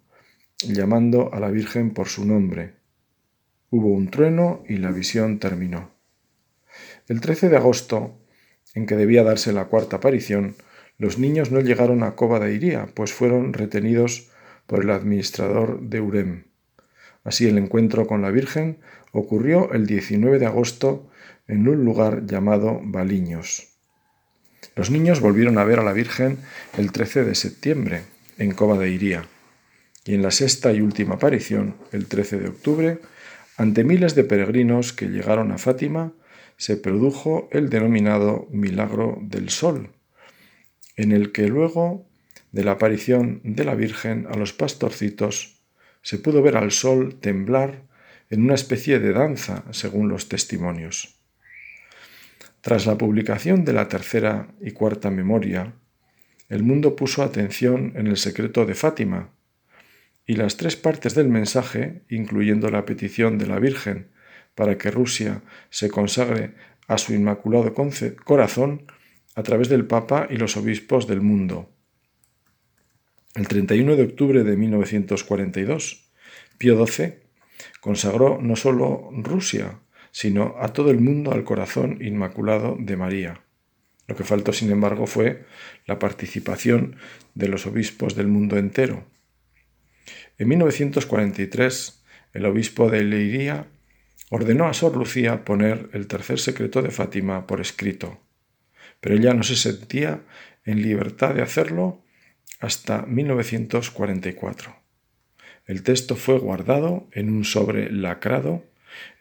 llamando 0.68 1.34
a 1.34 1.40
la 1.40 1.50
Virgen 1.50 1.92
por 1.92 2.08
su 2.08 2.26
nombre. 2.26 2.74
Hubo 3.70 3.90
un 3.90 4.10
trueno 4.10 4.64
y 4.68 4.78
la 4.78 4.92
visión 4.92 5.40
terminó. 5.40 5.92
El 7.08 7.22
13 7.22 7.50
de 7.50 7.58
agosto, 7.58 8.18
en 8.74 8.86
que 8.86 8.96
debía 8.96 9.24
darse 9.24 9.54
la 9.54 9.66
cuarta 9.66 9.98
aparición, 9.98 10.56
los 10.98 11.18
niños 11.18 11.52
no 11.52 11.60
llegaron 11.60 12.04
a 12.04 12.16
Cova 12.16 12.40
de 12.40 12.54
Iría, 12.54 12.88
pues 12.94 13.14
fueron 13.14 13.54
retenidos 13.54 14.30
por 14.68 14.84
el 14.84 14.92
administrador 14.92 15.82
de 15.82 16.02
Urem. 16.02 16.44
Así 17.24 17.48
el 17.48 17.58
encuentro 17.58 18.08
con 18.08 18.22
la 18.22 18.32
Virgen 18.32 18.80
ocurrió 19.12 19.72
el 19.74 19.86
19 19.86 20.40
de 20.40 20.46
agosto 20.46 21.10
en 21.48 21.68
un 21.68 21.84
lugar 21.84 22.26
llamado 22.26 22.80
Baliños. 22.84 23.70
Los 24.76 24.90
niños 24.90 25.20
volvieron 25.20 25.58
a 25.58 25.64
ver 25.64 25.80
a 25.80 25.84
la 25.84 25.94
Virgen 25.94 26.38
el 26.78 26.92
13 26.92 27.26
de 27.26 27.36
septiembre 27.36 28.04
en 28.38 28.54
Cova 28.54 28.78
de 28.78 28.90
Iría 28.90 29.26
y 30.06 30.16
en 30.16 30.22
la 30.22 30.32
sexta 30.32 30.74
y 30.74 30.82
última 30.82 31.16
aparición, 31.16 31.76
el 31.92 32.08
13 32.08 32.40
de 32.40 32.50
octubre, 32.50 33.00
ante 33.58 33.84
miles 33.84 34.16
de 34.16 34.24
peregrinos 34.24 34.94
que 34.94 35.08
llegaron 35.08 35.52
a 35.52 35.58
Fátima, 35.58 36.14
se 36.58 36.78
produjo 36.78 37.50
el 37.52 37.70
denominado 37.70 38.48
milagro 38.52 39.18
del 39.22 39.50
sol, 39.50 39.92
en 40.96 41.12
el 41.12 41.32
que 41.32 41.48
luego 41.48 42.08
de 42.52 42.64
la 42.64 42.72
aparición 42.74 43.42
de 43.44 43.64
la 43.64 43.76
Virgen 43.76 44.28
a 44.30 44.38
los 44.38 44.54
pastorcitos 44.54 45.62
se 46.02 46.18
pudo 46.18 46.42
ver 46.42 46.58
al 46.58 46.72
sol 46.72 47.16
temblar 47.20 47.84
en 48.30 48.44
una 48.44 48.56
especie 48.56 49.00
de 49.00 49.14
danza, 49.14 49.64
según 49.72 50.10
los 50.10 50.28
testimonios. 50.28 51.20
Tras 52.62 52.86
la 52.86 52.98
publicación 52.98 53.66
de 53.66 53.74
la 53.74 53.88
tercera 53.88 54.48
y 54.62 54.72
cuarta 54.72 55.12
memoria, 55.12 55.74
el 56.50 56.64
mundo 56.64 56.96
puso 56.96 57.24
atención 57.24 57.94
en 57.96 58.08
el 58.08 58.18
secreto 58.18 58.66
de 58.66 58.76
Fátima, 58.76 59.32
y 60.26 60.36
las 60.36 60.58
tres 60.58 60.76
partes 60.76 61.16
del 61.16 61.30
mensaje, 61.30 62.04
incluyendo 62.10 62.70
la 62.70 62.86
petición 62.86 63.38
de 63.38 63.48
la 63.48 63.60
Virgen 63.60 64.12
para 64.56 64.78
que 64.78 64.92
Rusia 64.92 65.42
se 65.70 65.90
consagre 65.90 66.54
a 66.88 66.98
su 66.98 67.14
inmaculado 67.14 67.74
corazón 68.24 68.86
a 69.36 69.44
través 69.44 69.70
del 69.70 69.86
Papa 69.86 70.28
y 70.30 70.38
los 70.38 70.58
obispos 70.58 71.08
del 71.08 71.22
mundo, 71.22 71.74
el 73.36 73.48
31 73.48 73.96
de 73.96 74.04
octubre 74.04 74.44
de 74.44 74.56
1942, 74.56 76.12
Pío 76.60 76.86
XII 76.86 77.16
consagró 77.82 78.40
no 78.40 78.56
solo 78.56 79.10
Rusia, 79.12 79.80
sino 80.12 80.54
a 80.60 80.72
todo 80.72 80.92
el 80.92 81.00
mundo 81.00 81.32
al 81.32 81.44
corazón 81.44 81.98
inmaculado 82.00 82.78
de 82.80 82.96
María. 82.96 83.42
Lo 84.08 84.16
que 84.16 84.24
faltó, 84.24 84.54
sin 84.54 84.70
embargo, 84.70 85.08
fue 85.08 85.46
la 85.88 85.98
participación 85.98 86.98
de 87.34 87.48
los 87.48 87.66
obispos 87.66 88.14
del 88.14 88.28
mundo 88.28 88.58
entero. 88.58 89.04
En 90.44 90.50
1943, 90.50 92.04
el 92.34 92.46
obispo 92.46 92.90
de 92.90 93.02
Leiría 93.02 93.68
ordenó 94.30 94.66
a 94.66 94.74
Sor 94.74 94.98
Lucía 94.98 95.46
poner 95.46 95.90
el 95.94 96.08
tercer 96.08 96.38
secreto 96.38 96.82
de 96.82 96.92
Fátima 96.92 97.48
por 97.48 97.62
escrito, 97.62 98.20
pero 99.00 99.16
ella 99.16 99.34
no 99.34 99.44
se 99.44 99.56
sentía 99.56 100.20
en 100.66 100.82
libertad 100.82 101.34
de 101.34 101.44
hacerlo 101.44 102.04
hasta 102.60 103.04
1944. 103.04 104.76
El 105.66 105.82
texto 105.82 106.18
fue 106.18 106.38
guardado 106.40 107.08
en 107.14 107.30
un 107.30 107.46
sobre 107.46 107.90
lacrado 107.90 108.66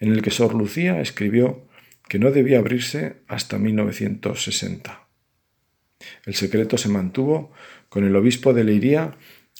en 0.00 0.10
el 0.10 0.22
que 0.22 0.32
Sor 0.32 0.54
Lucía 0.54 1.00
escribió 1.00 1.68
que 2.08 2.18
no 2.18 2.32
debía 2.32 2.58
abrirse 2.58 3.18
hasta 3.28 3.58
1960. 3.58 5.06
El 6.26 6.34
secreto 6.34 6.78
se 6.78 6.88
mantuvo 6.88 7.52
con 7.88 8.02
el 8.02 8.16
obispo 8.16 8.52
de 8.52 8.64
Leiría 8.64 9.16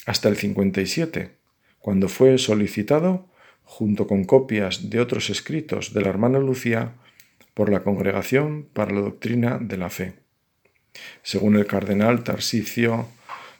hasta 0.07 0.29
el 0.29 0.37
57, 0.37 1.41
cuando 1.83 2.09
fue 2.09 2.39
solicitado, 2.39 3.29
junto 3.65 4.07
con 4.07 4.25
copias 4.25 4.89
de 4.89 5.01
otros 5.01 5.31
escritos 5.31 5.93
de 5.93 6.01
la 6.01 6.09
hermana 6.09 6.39
Lucía, 6.39 6.95
por 7.55 7.71
la 7.71 7.83
Congregación 7.83 8.67
para 8.73 8.93
la 8.93 9.01
Doctrina 9.01 9.59
de 9.61 9.77
la 9.77 9.91
Fe. 9.91 10.15
Según 11.23 11.57
el 11.57 11.67
cardenal 11.67 12.23
Tarsicio 12.23 13.09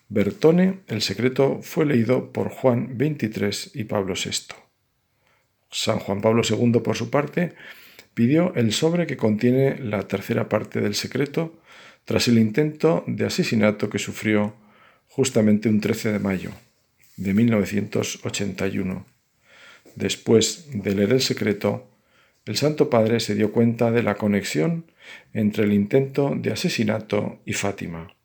Bertone, 0.09 0.81
el 0.87 1.03
secreto 1.03 1.61
fue 1.63 1.85
leído 1.85 2.33
por 2.33 2.49
Juan 2.49 2.97
XXIII 2.97 3.73
y 3.75 3.85
Pablo 3.85 4.15
VI. 4.15 4.55
San 5.71 5.99
Juan 5.99 6.21
Pablo 6.21 6.43
II, 6.49 6.81
por 6.81 6.97
su 6.97 7.11
parte, 7.11 7.55
pidió 8.15 8.55
el 8.55 8.73
sobre 8.73 9.07
que 9.07 9.17
contiene 9.17 9.79
la 9.79 10.07
tercera 10.07 10.49
parte 10.49 10.81
del 10.81 10.95
secreto 10.95 11.59
tras 12.05 12.29
el 12.29 12.39
intento 12.39 13.05
de 13.07 13.27
asesinato 13.27 13.91
que 13.91 13.99
sufrió 13.99 14.55
justamente 15.09 15.69
un 15.69 15.81
13 15.81 16.13
de 16.13 16.19
mayo 16.19 16.51
de 17.23 17.35
1981. 17.35 19.07
Después 19.95 20.69
de 20.73 20.95
leer 20.95 21.13
el 21.13 21.21
secreto, 21.21 21.89
el 22.45 22.57
Santo 22.57 22.91
Padre 22.91 23.21
se 23.21 23.35
dio 23.35 23.53
cuenta 23.53 23.91
de 23.93 24.03
la 24.03 24.17
conexión 24.17 24.91
entre 25.33 25.65
el 25.65 25.73
intento 25.73 26.35
de 26.37 26.53
asesinato 26.53 27.41
y 27.45 27.53
Fátima. 27.53 28.17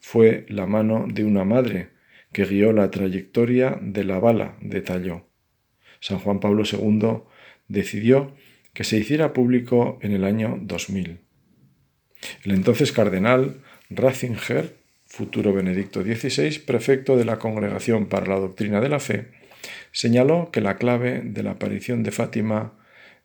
Fue 0.00 0.44
la 0.48 0.66
mano 0.66 1.06
de 1.08 1.24
una 1.24 1.44
madre 1.44 1.90
que 2.32 2.44
guió 2.44 2.72
la 2.72 2.90
trayectoria 2.90 3.78
de 3.80 4.04
la 4.04 4.18
bala, 4.18 4.56
detalló. 4.60 5.26
San 6.00 6.18
Juan 6.18 6.40
Pablo 6.40 6.64
II 6.70 7.22
decidió 7.68 8.34
que 8.74 8.84
se 8.84 8.98
hiciera 8.98 9.32
público 9.32 9.98
en 10.02 10.12
el 10.12 10.24
año 10.24 10.58
2000. 10.60 11.20
El 12.44 12.52
entonces 12.52 12.92
cardenal 12.92 13.62
Ratzinger, 13.88 14.76
futuro 15.14 15.52
Benedicto 15.52 16.02
XVI, 16.02 16.58
prefecto 16.58 17.16
de 17.16 17.24
la 17.24 17.38
Congregación 17.38 18.06
para 18.06 18.26
la 18.26 18.40
Doctrina 18.40 18.80
de 18.80 18.88
la 18.88 18.98
Fe, 18.98 19.28
señaló 19.92 20.50
que 20.50 20.60
la 20.60 20.76
clave 20.76 21.22
de 21.24 21.44
la 21.44 21.52
aparición 21.52 22.02
de 22.02 22.10
Fátima 22.10 22.72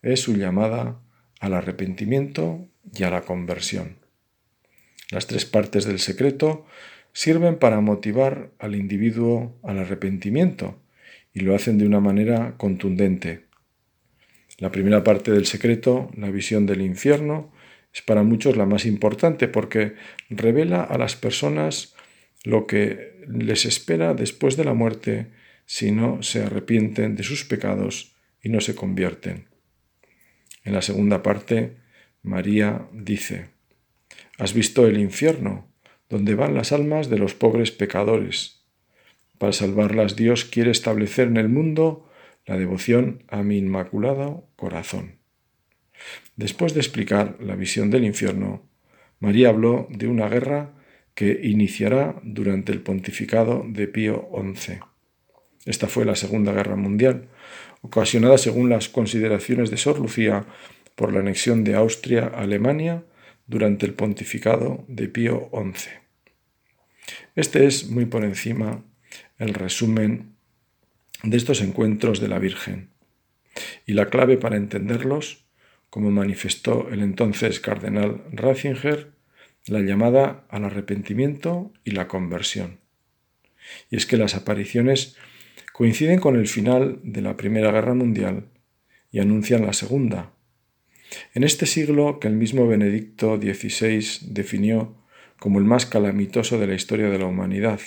es 0.04 0.20
su 0.20 0.36
llamada 0.36 1.00
al 1.40 1.56
arrepentimiento 1.56 2.68
y 2.94 3.04
a 3.04 3.10
la 3.10 3.22
conversión. 3.22 3.98
Las 5.10 5.26
tres 5.26 5.46
partes 5.46 5.86
del 5.86 5.98
secreto 5.98 6.68
sirven 7.12 7.58
para 7.58 7.82
motivar 7.82 8.52
al 8.60 8.76
individuo 8.76 9.58
al 9.64 9.80
arrepentimiento 9.80 10.80
y 11.34 11.40
lo 11.40 11.56
hacen 11.56 11.80
de 11.80 11.88
una 11.88 12.00
manera 12.00 12.54
contundente. 12.58 13.46
La 14.60 14.72
primera 14.72 15.04
parte 15.04 15.32
del 15.32 15.48
secreto, 15.48 16.12
la 16.16 16.30
visión 16.30 16.68
del 16.68 16.82
infierno, 16.82 17.52
es 17.94 18.02
para 18.02 18.24
muchos 18.24 18.56
la 18.56 18.66
más 18.66 18.86
importante 18.86 19.48
porque 19.48 19.96
revela 20.30 20.84
a 20.84 20.98
las 20.98 21.16
personas 21.16 21.96
lo 22.44 22.68
que 22.68 23.24
les 23.28 23.66
espera 23.66 24.14
después 24.14 24.58
de 24.58 24.66
la 24.66 24.74
muerte 24.74 25.28
si 25.66 25.92
no 25.92 26.24
se 26.24 26.44
arrepienten 26.44 27.16
de 27.16 27.24
sus 27.24 27.46
pecados 27.46 28.16
y 28.42 28.50
no 28.50 28.62
se 28.62 28.76
convierten. 28.76 29.48
En 30.64 30.74
la 30.74 30.82
segunda 30.82 31.24
parte, 31.24 31.78
María 32.22 32.88
dice, 32.92 33.50
¿Has 34.38 34.54
visto 34.54 34.88
el 34.88 35.00
infierno, 35.00 35.68
donde 36.10 36.36
van 36.36 36.54
las 36.54 36.72
almas 36.72 37.10
de 37.10 37.18
los 37.18 37.34
pobres 37.34 37.72
pecadores? 37.72 38.64
Para 39.38 39.54
salvarlas 39.54 40.16
Dios 40.16 40.46
quiere 40.46 40.72
establecer 40.72 41.28
en 41.28 41.38
el 41.38 41.50
mundo 41.50 42.10
la 42.46 42.58
devoción 42.58 43.24
a 43.28 43.44
mi 43.44 43.58
inmaculado 43.58 44.50
corazón. 44.56 45.19
Después 46.36 46.74
de 46.74 46.80
explicar 46.80 47.38
la 47.40 47.56
visión 47.56 47.90
del 47.90 48.06
infierno, 48.06 48.64
María 49.20 49.50
habló 49.50 49.88
de 49.90 50.08
una 50.08 50.30
guerra 50.30 50.74
que 51.14 51.40
iniciará 51.44 52.20
durante 52.24 52.72
el 52.72 52.82
pontificado 52.82 53.66
de 53.68 53.88
Pío 53.88 54.30
XI. 54.56 54.80
Esta 55.66 55.88
fue 55.88 56.06
la 56.06 56.16
Segunda 56.16 56.54
Guerra 56.54 56.78
Mundial, 56.78 57.28
ocasionada 57.82 58.38
según 58.38 58.70
las 58.70 58.88
consideraciones 58.88 59.70
de 59.70 59.78
Sor 59.78 60.00
Lucía 60.00 60.46
por 60.96 61.14
la 61.14 61.20
anexión 61.20 61.64
de 61.64 61.76
Austria 61.76 62.32
a 62.34 62.42
Alemania 62.42 63.04
durante 63.48 63.86
el 63.86 63.94
pontificado 63.94 64.86
de 64.88 65.08
Pío 65.10 65.50
XI. 65.54 65.90
Este 67.36 67.66
es 67.66 67.90
muy 67.90 68.06
por 68.06 68.24
encima 68.24 68.84
el 69.38 69.54
resumen 69.54 70.36
de 71.24 71.38
estos 71.38 71.62
encuentros 71.62 72.20
de 72.20 72.28
la 72.28 72.40
Virgen. 72.40 72.90
Y 73.86 73.94
la 73.94 74.10
clave 74.10 74.38
para 74.38 74.58
entenderlos, 74.58 75.46
como 75.90 76.12
manifestó 76.12 76.90
el 76.90 77.02
entonces 77.02 77.60
cardenal 77.60 78.24
Ratzinger, 78.32 79.12
la 79.68 79.80
llamada 79.80 80.46
al 80.50 80.66
arrepentimiento 80.66 81.74
y 81.84 81.92
la 81.92 82.08
conversión. 82.08 82.80
Y 83.90 83.98
es 83.98 84.06
que 84.06 84.18
las 84.18 84.36
apariciones 84.36 85.16
coinciden 85.74 86.20
con 86.20 86.36
el 86.36 86.48
final 86.48 87.00
de 87.04 87.22
la 87.22 87.38
Primera 87.38 87.72
Guerra 87.72 87.94
Mundial 87.94 88.48
y 89.12 89.20
anuncian 89.20 89.66
la 89.66 89.74
Segunda. 89.74 90.34
En 91.34 91.44
este 91.44 91.66
siglo 91.66 92.20
que 92.20 92.28
el 92.28 92.36
mismo 92.36 92.68
Benedicto 92.68 93.38
XVI 93.38 94.28
definió 94.32 94.96
como 95.40 95.60
el 95.60 95.66
más 95.66 95.86
calamitoso 95.86 96.60
de 96.60 96.68
la 96.68 96.76
historia 96.76 97.10
de 97.10 97.18
la 97.18 97.26
humanidad. 97.26 97.80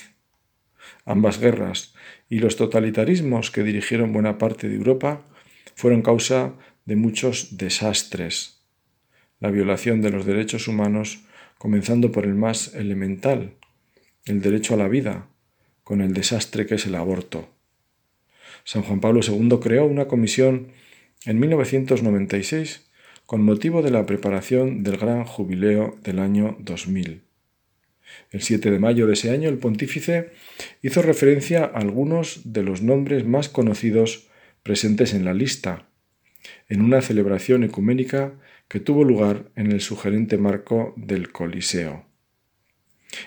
Ambas 1.05 1.39
guerras 1.39 1.95
y 2.29 2.39
los 2.39 2.57
totalitarismos 2.57 3.51
que 3.51 3.63
dirigieron 3.63 4.13
buena 4.13 4.39
parte 4.39 4.69
de 4.69 4.77
Europa 4.77 5.27
fueron 5.75 6.03
causa 6.03 6.55
de 6.85 6.97
muchos 6.97 7.57
desastres. 7.57 8.61
La 9.41 9.51
violación 9.51 10.03
de 10.03 10.11
los 10.11 10.27
derechos 10.27 10.69
humanos, 10.69 11.21
comenzando 11.59 12.13
por 12.13 12.25
el 12.25 12.35
más 12.35 12.75
elemental, 12.75 13.55
el 14.25 14.41
derecho 14.41 14.75
a 14.75 14.77
la 14.77 14.89
vida, 14.89 15.29
con 15.85 16.01
el 16.01 16.13
desastre 16.15 16.67
que 16.67 16.77
es 16.77 16.87
el 16.87 16.95
aborto. 16.95 17.49
San 18.65 18.83
Juan 18.83 19.01
Pablo 19.01 19.21
II 19.27 19.59
creó 19.61 19.87
una 19.87 20.07
comisión 20.07 20.69
en 21.25 21.41
1996 21.41 22.89
con 23.27 23.45
motivo 23.45 23.83
de 23.83 23.91
la 23.91 24.07
preparación 24.07 24.83
del 24.83 24.97
gran 24.97 25.25
jubileo 25.25 25.99
del 26.03 26.19
año 26.19 26.57
2000. 26.61 27.23
El 28.31 28.43
7 28.43 28.71
de 28.71 28.79
mayo 28.79 29.07
de 29.07 29.15
ese 29.15 29.31
año 29.31 29.49
el 29.49 29.59
pontífice 29.59 30.33
hizo 30.83 31.03
referencia 31.03 31.65
a 31.65 31.79
algunos 31.79 32.53
de 32.53 32.63
los 32.63 32.83
nombres 32.83 33.25
más 33.25 33.49
conocidos 33.49 34.29
presentes 34.63 35.15
en 35.15 35.25
la 35.25 35.35
lista, 35.35 35.89
en 36.69 36.83
una 36.83 37.03
celebración 37.03 37.65
ecuménica 37.65 38.35
que 38.69 38.81
tuvo 38.81 39.05
lugar 39.05 39.51
en 39.57 39.71
el 39.71 39.81
sugerente 39.81 40.39
marco 40.39 40.95
del 40.97 41.31
Coliseo. 41.31 42.07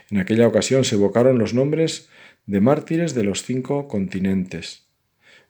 En 0.09 0.17
aquella 0.19 0.47
ocasión 0.47 0.83
se 0.83 0.95
evocaron 0.95 1.37
los 1.37 1.53
nombres 1.53 2.09
de 2.45 2.61
mártires 2.61 3.13
de 3.13 3.23
los 3.23 3.43
cinco 3.43 3.87
continentes. 3.87 4.87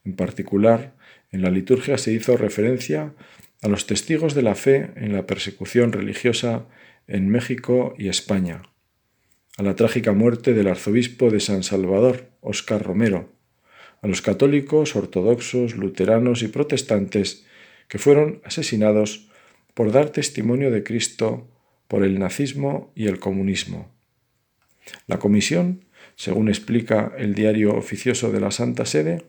En 0.04 0.16
particular, 0.16 0.96
en 1.32 1.42
la 1.42 1.50
liturgia 1.50 1.98
se 1.98 2.14
hizo 2.14 2.38
referencia 2.38 3.14
a 3.62 3.68
los 3.68 3.88
testigos 3.88 4.36
de 4.36 4.42
la 4.42 4.56
fe 4.56 4.92
en 4.96 5.14
la 5.14 5.26
persecución 5.26 5.92
religiosa 5.92 6.66
en 7.08 7.30
México 7.30 7.96
y 7.98 8.10
España, 8.10 8.64
a 9.58 9.64
la 9.64 9.76
trágica 9.76 10.12
muerte 10.12 10.54
del 10.54 10.68
arzobispo 10.68 11.30
de 11.30 11.40
San 11.40 11.64
Salvador, 11.64 12.30
Óscar 12.42 12.84
Romero, 12.84 13.34
a 14.02 14.08
los 14.08 14.22
católicos, 14.22 14.96
ortodoxos, 14.96 15.76
luteranos 15.76 16.44
y 16.44 16.48
protestantes 16.48 17.45
que 17.88 18.00
fueron 18.00 18.42
asesinados 18.44 19.30
por 19.74 19.92
dar 19.92 20.10
testimonio 20.10 20.72
de 20.72 20.84
Cristo 20.84 21.48
por 21.88 22.04
el 22.04 22.20
nazismo 22.20 22.92
y 22.96 23.08
el 23.08 23.20
comunismo. 23.20 23.92
La 25.08 25.20
comisión, 25.20 25.86
según 26.16 26.50
explica 26.50 27.14
el 27.18 27.36
diario 27.36 27.76
oficioso 27.76 28.32
de 28.32 28.40
la 28.40 28.52
Santa 28.52 28.86
Sede, 28.86 29.24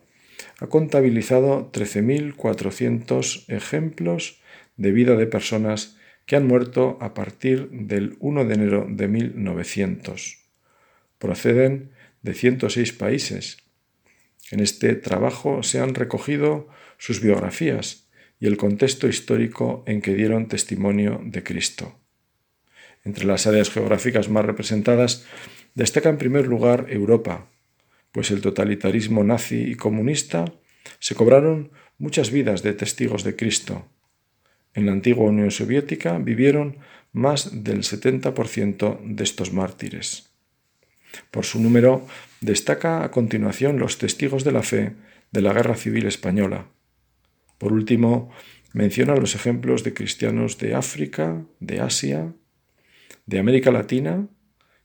ha 0.59 0.67
contabilizado 0.67 1.71
13.400 1.71 3.45
ejemplos 3.47 4.41
de 4.75 4.91
vida 4.91 5.15
de 5.15 5.27
personas 5.27 5.97
que 6.25 6.35
han 6.35 6.47
muerto 6.47 6.97
a 7.01 7.13
partir 7.13 7.69
del 7.71 8.17
1 8.19 8.45
de 8.45 8.53
enero 8.53 8.87
de 8.89 9.07
1900. 9.07 10.45
Proceden 11.19 11.91
de 12.21 12.33
106 12.33 12.93
países. 12.93 13.57
En 14.51 14.59
este 14.59 14.95
trabajo 14.95 15.63
se 15.63 15.79
han 15.79 15.95
recogido 15.95 16.67
sus 16.97 17.21
biografías 17.21 18.06
y 18.39 18.47
el 18.47 18.57
contexto 18.57 19.07
histórico 19.07 19.83
en 19.87 20.01
que 20.01 20.13
dieron 20.13 20.47
testimonio 20.47 21.21
de 21.23 21.43
Cristo. 21.43 21.99
Entre 23.03 23.25
las 23.25 23.47
áreas 23.47 23.69
geográficas 23.69 24.29
más 24.29 24.45
representadas 24.45 25.25
destaca 25.75 26.09
en 26.09 26.17
primer 26.17 26.47
lugar 26.47 26.87
Europa, 26.89 27.47
pues 28.11 28.31
el 28.31 28.41
totalitarismo 28.41 29.23
nazi 29.23 29.61
y 29.61 29.75
comunista 29.75 30.45
se 30.99 31.15
cobraron 31.15 31.71
muchas 31.97 32.31
vidas 32.31 32.63
de 32.63 32.73
testigos 32.73 33.23
de 33.23 33.35
Cristo. 33.35 33.85
En 34.73 34.85
la 34.85 34.91
antigua 34.91 35.25
Unión 35.25 35.51
Soviética 35.51 36.17
vivieron 36.17 36.77
más 37.11 37.63
del 37.63 37.79
70% 37.79 38.99
de 39.03 39.23
estos 39.23 39.53
mártires. 39.53 40.29
Por 41.31 41.45
su 41.45 41.59
número 41.59 42.05
destaca 42.41 43.03
a 43.03 43.11
continuación 43.11 43.79
los 43.79 43.97
testigos 43.97 44.43
de 44.43 44.51
la 44.51 44.63
fe 44.63 44.93
de 45.31 45.41
la 45.41 45.53
Guerra 45.53 45.75
Civil 45.75 46.05
Española. 46.05 46.67
Por 47.57 47.73
último, 47.73 48.31
menciona 48.73 49.15
los 49.15 49.35
ejemplos 49.35 49.83
de 49.83 49.93
cristianos 49.93 50.57
de 50.57 50.75
África, 50.75 51.45
de 51.59 51.79
Asia, 51.79 52.33
de 53.25 53.39
América 53.39 53.71
Latina 53.71 54.27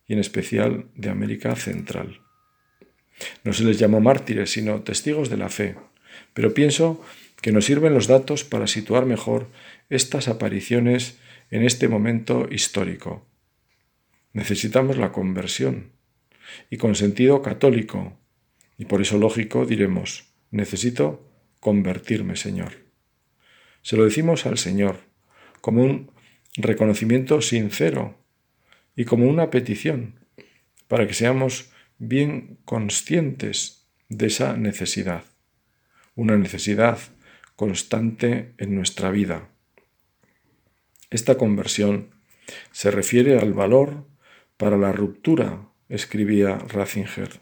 y 0.06 0.14
en 0.14 0.18
especial 0.18 0.86
de 0.94 1.10
América 1.10 1.56
Central. 1.56 2.20
No 3.44 3.52
se 3.52 3.64
les 3.64 3.78
llamó 3.78 4.00
mártires, 4.00 4.50
sino 4.50 4.82
testigos 4.82 5.28
de 5.28 5.36
la 5.36 5.48
fe, 5.48 5.76
pero 6.34 6.54
pienso 6.54 7.04
que 7.40 7.52
nos 7.52 7.64
sirven 7.66 7.94
los 7.94 8.06
datos 8.06 8.44
para 8.44 8.66
situar 8.66 9.04
mejor 9.04 9.48
estas 9.90 10.28
apariciones 10.28 11.18
en 11.50 11.64
este 11.64 11.88
momento 11.88 12.48
histórico. 12.50 13.26
Necesitamos 14.32 14.96
la 14.96 15.12
conversión, 15.12 15.92
y 16.70 16.78
con 16.78 16.94
sentido 16.94 17.42
católico, 17.42 18.18
y 18.78 18.86
por 18.86 19.02
eso 19.02 19.18
lógico 19.18 19.66
diremos, 19.66 20.32
necesito 20.50 21.31
convertirme, 21.62 22.34
Señor. 22.34 22.72
Se 23.82 23.96
lo 23.96 24.04
decimos 24.04 24.46
al 24.46 24.58
Señor, 24.58 24.98
como 25.60 25.84
un 25.84 26.10
reconocimiento 26.56 27.40
sincero 27.40 28.18
y 28.96 29.04
como 29.04 29.28
una 29.28 29.48
petición, 29.48 30.18
para 30.88 31.06
que 31.06 31.14
seamos 31.14 31.70
bien 31.98 32.58
conscientes 32.64 33.86
de 34.08 34.26
esa 34.26 34.56
necesidad, 34.56 35.22
una 36.16 36.36
necesidad 36.36 36.98
constante 37.54 38.54
en 38.58 38.74
nuestra 38.74 39.12
vida. 39.12 39.48
Esta 41.10 41.38
conversión 41.38 42.10
se 42.72 42.90
refiere 42.90 43.38
al 43.38 43.52
valor 43.52 44.08
para 44.56 44.76
la 44.76 44.90
ruptura, 44.90 45.68
escribía 45.88 46.58
Ratzinger. 46.58 47.40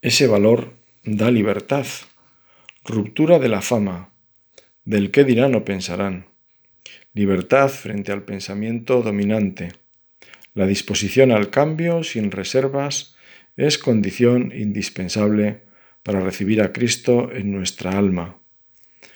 Ese 0.00 0.26
valor 0.26 0.72
da 1.04 1.30
libertad, 1.30 1.84
ruptura 2.88 3.38
de 3.38 3.48
la 3.48 3.60
fama, 3.60 4.10
del 4.84 5.10
qué 5.10 5.24
dirán 5.24 5.54
o 5.54 5.64
pensarán, 5.64 6.26
libertad 7.12 7.68
frente 7.68 8.12
al 8.12 8.22
pensamiento 8.22 9.02
dominante. 9.02 9.72
La 10.54 10.66
disposición 10.66 11.30
al 11.30 11.50
cambio 11.50 12.02
sin 12.02 12.30
reservas 12.30 13.14
es 13.56 13.76
condición 13.76 14.52
indispensable 14.56 15.64
para 16.02 16.20
recibir 16.20 16.62
a 16.62 16.72
Cristo 16.72 17.30
en 17.32 17.52
nuestra 17.52 17.98
alma. 17.98 18.38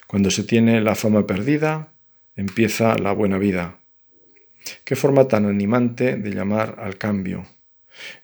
Cuando 0.06 0.30
se 0.30 0.44
tiene 0.44 0.82
la 0.82 0.94
fama 0.94 1.26
perdida, 1.26 1.94
empieza 2.36 2.98
la 2.98 3.12
buena 3.12 3.38
vida. 3.38 3.78
Qué 4.84 4.96
forma 4.96 5.28
tan 5.28 5.46
animante 5.46 6.16
de 6.16 6.30
llamar 6.30 6.76
al 6.78 6.98
cambio. 6.98 7.46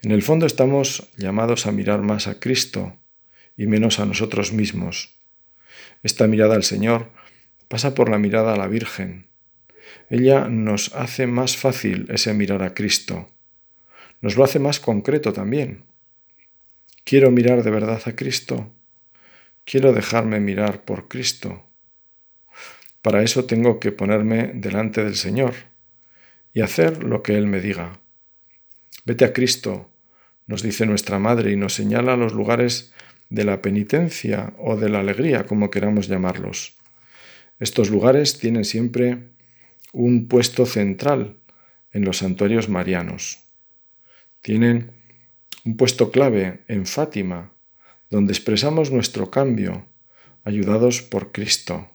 En 0.02 0.10
el 0.10 0.22
fondo 0.22 0.44
estamos 0.44 1.08
llamados 1.16 1.66
a 1.66 1.72
mirar 1.72 2.02
más 2.02 2.26
a 2.26 2.38
Cristo 2.38 2.96
y 3.56 3.66
menos 3.66 3.98
a 3.98 4.04
nosotros 4.04 4.52
mismos. 4.52 5.17
Esta 6.02 6.26
mirada 6.26 6.54
al 6.54 6.64
Señor 6.64 7.10
pasa 7.68 7.94
por 7.94 8.08
la 8.08 8.18
mirada 8.18 8.54
a 8.54 8.56
la 8.56 8.66
Virgen. 8.66 9.28
Ella 10.10 10.48
nos 10.48 10.94
hace 10.94 11.26
más 11.26 11.56
fácil 11.56 12.06
ese 12.10 12.34
mirar 12.34 12.62
a 12.62 12.74
Cristo. 12.74 13.28
Nos 14.20 14.36
lo 14.36 14.44
hace 14.44 14.58
más 14.58 14.80
concreto 14.80 15.32
también. 15.32 15.84
Quiero 17.04 17.30
mirar 17.30 17.62
de 17.62 17.70
verdad 17.70 18.00
a 18.04 18.16
Cristo. 18.16 18.70
Quiero 19.64 19.92
dejarme 19.92 20.40
mirar 20.40 20.84
por 20.84 21.08
Cristo. 21.08 21.66
Para 23.02 23.22
eso 23.22 23.44
tengo 23.44 23.80
que 23.80 23.92
ponerme 23.92 24.52
delante 24.54 25.04
del 25.04 25.14
Señor 25.14 25.54
y 26.52 26.60
hacer 26.60 27.04
lo 27.04 27.22
que 27.22 27.36
Él 27.36 27.46
me 27.46 27.60
diga. 27.60 28.00
Vete 29.04 29.24
a 29.24 29.32
Cristo, 29.32 29.90
nos 30.46 30.62
dice 30.62 30.86
nuestra 30.86 31.18
Madre 31.18 31.52
y 31.52 31.56
nos 31.56 31.74
señala 31.74 32.16
los 32.16 32.32
lugares 32.32 32.92
de 33.30 33.44
la 33.44 33.60
penitencia 33.62 34.54
o 34.58 34.76
de 34.76 34.88
la 34.88 35.00
alegría, 35.00 35.44
como 35.44 35.70
queramos 35.70 36.08
llamarlos. 36.08 36.74
Estos 37.60 37.90
lugares 37.90 38.38
tienen 38.38 38.64
siempre 38.64 39.30
un 39.92 40.28
puesto 40.28 40.66
central 40.66 41.36
en 41.92 42.04
los 42.04 42.18
santuarios 42.18 42.68
marianos. 42.68 43.44
Tienen 44.40 44.92
un 45.64 45.76
puesto 45.76 46.10
clave 46.10 46.62
en 46.68 46.86
Fátima, 46.86 47.52
donde 48.10 48.32
expresamos 48.32 48.90
nuestro 48.90 49.30
cambio, 49.30 49.86
ayudados 50.44 51.02
por 51.02 51.32
Cristo. 51.32 51.90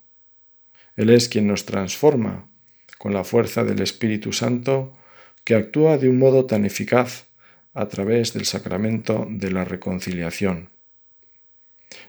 Él 0.95 1.09
es 1.09 1.29
quien 1.29 1.47
nos 1.47 1.65
transforma 1.65 2.49
con 2.97 3.13
la 3.13 3.23
fuerza 3.23 3.63
del 3.63 3.81
Espíritu 3.81 4.31
Santo 4.33 4.95
que 5.43 5.55
actúa 5.55 5.97
de 5.97 6.09
un 6.09 6.19
modo 6.19 6.45
tan 6.45 6.65
eficaz 6.65 7.27
a 7.73 7.87
través 7.87 8.33
del 8.33 8.45
sacramento 8.45 9.27
de 9.29 9.51
la 9.51 9.65
reconciliación. 9.65 10.72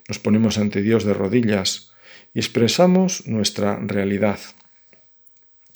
Nos 0.09 0.19
ponemos 0.19 0.59
ante 0.59 0.83
Dios 0.83 1.05
de 1.05 1.15
rodillas 1.15 1.93
y 2.33 2.41
expresamos 2.41 3.27
nuestra 3.27 3.77
realidad. 3.77 4.39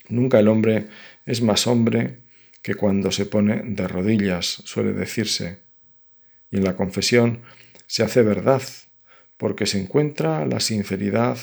Nunca 0.09 0.39
el 0.41 0.49
hombre 0.49 0.89
es 1.27 1.43
más 1.43 1.67
hombre 1.67 2.21
que 2.63 2.75
cuando 2.75 3.13
se 3.13 3.27
pone 3.27 3.63
de 3.65 3.87
rodillas, 3.89 4.63
suele 4.65 4.93
decirse 4.93 5.69
y 6.51 6.57
en 6.57 6.65
la 6.65 6.77
confesión 6.77 7.43
se 7.87 8.03
hace 8.03 8.23
verdad, 8.23 8.63
porque 9.37 9.67
se 9.67 9.81
encuentra 9.81 10.45
la 10.47 10.61
sinceridad 10.61 11.39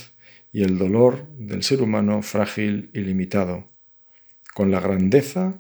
y 0.52 0.64
el 0.64 0.78
dolor 0.78 1.28
del 1.38 1.64
ser 1.64 1.82
humano 1.82 2.22
frágil 2.22 2.90
y 2.94 3.00
limitado, 3.02 3.70
con 4.54 4.72
la 4.72 4.80
grandeza 4.80 5.60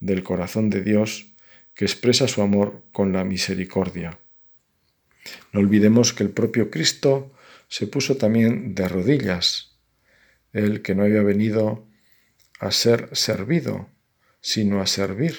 del 0.00 0.22
corazón 0.22 0.70
de 0.70 0.82
Dios 0.82 1.32
que 1.74 1.84
expresa 1.84 2.28
su 2.28 2.42
amor 2.42 2.82
con 2.92 3.12
la 3.12 3.24
misericordia. 3.24 4.18
No 5.52 5.60
olvidemos 5.60 6.12
que 6.12 6.24
el 6.24 6.30
propio 6.30 6.70
Cristo 6.70 7.32
se 7.68 7.86
puso 7.86 8.16
también 8.16 8.74
de 8.74 8.88
rodillas, 8.88 9.76
el 10.52 10.82
que 10.82 10.94
no 10.94 11.02
había 11.02 11.22
venido 11.22 11.86
a 12.60 12.70
ser 12.70 13.08
servido, 13.12 13.88
sino 14.40 14.80
a 14.80 14.86
servir 14.86 15.36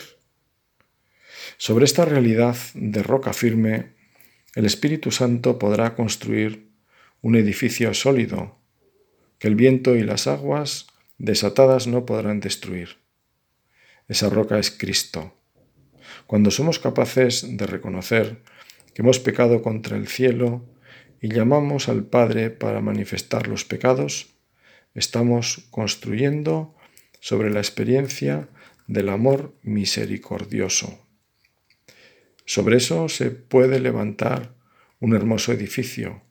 sobre 1.58 1.86
esta 1.86 2.06
realidad 2.06 2.58
de 2.74 3.02
roca 3.02 3.34
firme, 3.34 3.94
el 4.54 4.66
Espíritu 4.66 5.12
Santo 5.12 5.58
podrá 5.58 5.96
construir 5.96 6.70
un 7.22 7.36
edificio 7.36 7.94
sólido 7.94 8.60
que 9.40 9.48
el 9.48 9.56
viento 9.56 9.96
y 9.96 10.04
las 10.04 10.28
aguas 10.28 10.88
desatadas 11.18 11.88
no 11.88 12.06
podrán 12.06 12.40
destruir. 12.40 12.98
Esa 14.08 14.30
roca 14.30 14.60
es 14.60 14.72
Cristo. 14.72 15.34
Cuando 16.28 16.52
somos 16.52 16.80
capaces 16.80 17.58
de 17.58 17.66
reconocer 17.66 18.44
que 18.98 19.04
hemos 19.04 19.20
pecado 19.20 19.62
contra 19.62 19.96
el 19.96 20.08
cielo 20.08 20.66
y 21.22 21.32
llamamos 21.32 21.88
al 21.88 22.06
Padre 22.06 22.50
para 22.50 22.82
manifestar 22.82 23.48
los 23.48 23.64
pecados, 23.64 24.34
estamos 24.96 25.68
construyendo 25.70 26.76
sobre 27.20 27.52
la 27.52 27.60
experiencia 27.60 28.50
del 28.88 29.10
amor 29.10 29.54
misericordioso. 29.62 30.98
Sobre 32.46 32.78
eso 32.78 33.08
se 33.08 33.30
puede 33.30 33.80
levantar 33.80 34.56
un 35.00 35.14
hermoso 35.14 35.52
edificio, 35.52 36.24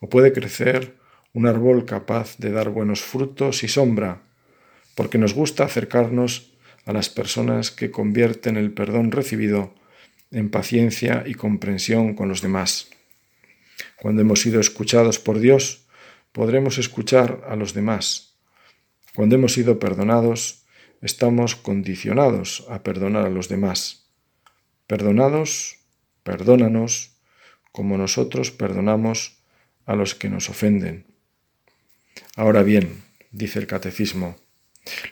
o 0.00 0.10
puede 0.10 0.34
crecer 0.34 0.98
un 1.32 1.46
árbol 1.46 1.86
capaz 1.86 2.36
de 2.36 2.52
dar 2.52 2.68
buenos 2.68 3.00
frutos 3.00 3.64
y 3.64 3.68
sombra, 3.68 4.24
porque 4.94 5.16
nos 5.16 5.32
gusta 5.32 5.64
acercarnos 5.64 6.52
a 6.84 6.92
las 6.92 7.08
personas 7.08 7.70
que 7.70 7.90
convierten 7.90 8.58
el 8.58 8.72
perdón 8.72 9.10
recibido 9.10 9.77
en 10.30 10.50
paciencia 10.50 11.24
y 11.26 11.34
comprensión 11.34 12.14
con 12.14 12.28
los 12.28 12.42
demás. 12.42 12.88
Cuando 13.96 14.22
hemos 14.22 14.40
sido 14.40 14.60
escuchados 14.60 15.18
por 15.18 15.38
Dios, 15.38 15.86
podremos 16.32 16.78
escuchar 16.78 17.44
a 17.48 17.56
los 17.56 17.74
demás. 17.74 18.34
Cuando 19.14 19.34
hemos 19.34 19.52
sido 19.52 19.78
perdonados, 19.78 20.64
estamos 21.00 21.56
condicionados 21.56 22.66
a 22.68 22.82
perdonar 22.82 23.26
a 23.26 23.30
los 23.30 23.48
demás. 23.48 24.06
Perdonados, 24.86 25.78
perdónanos, 26.22 27.16
como 27.72 27.98
nosotros 27.98 28.50
perdonamos 28.50 29.38
a 29.86 29.96
los 29.96 30.14
que 30.14 30.28
nos 30.28 30.48
ofenden. 30.50 31.06
Ahora 32.36 32.62
bien, 32.62 33.02
dice 33.30 33.58
el 33.58 33.66
catecismo, 33.66 34.36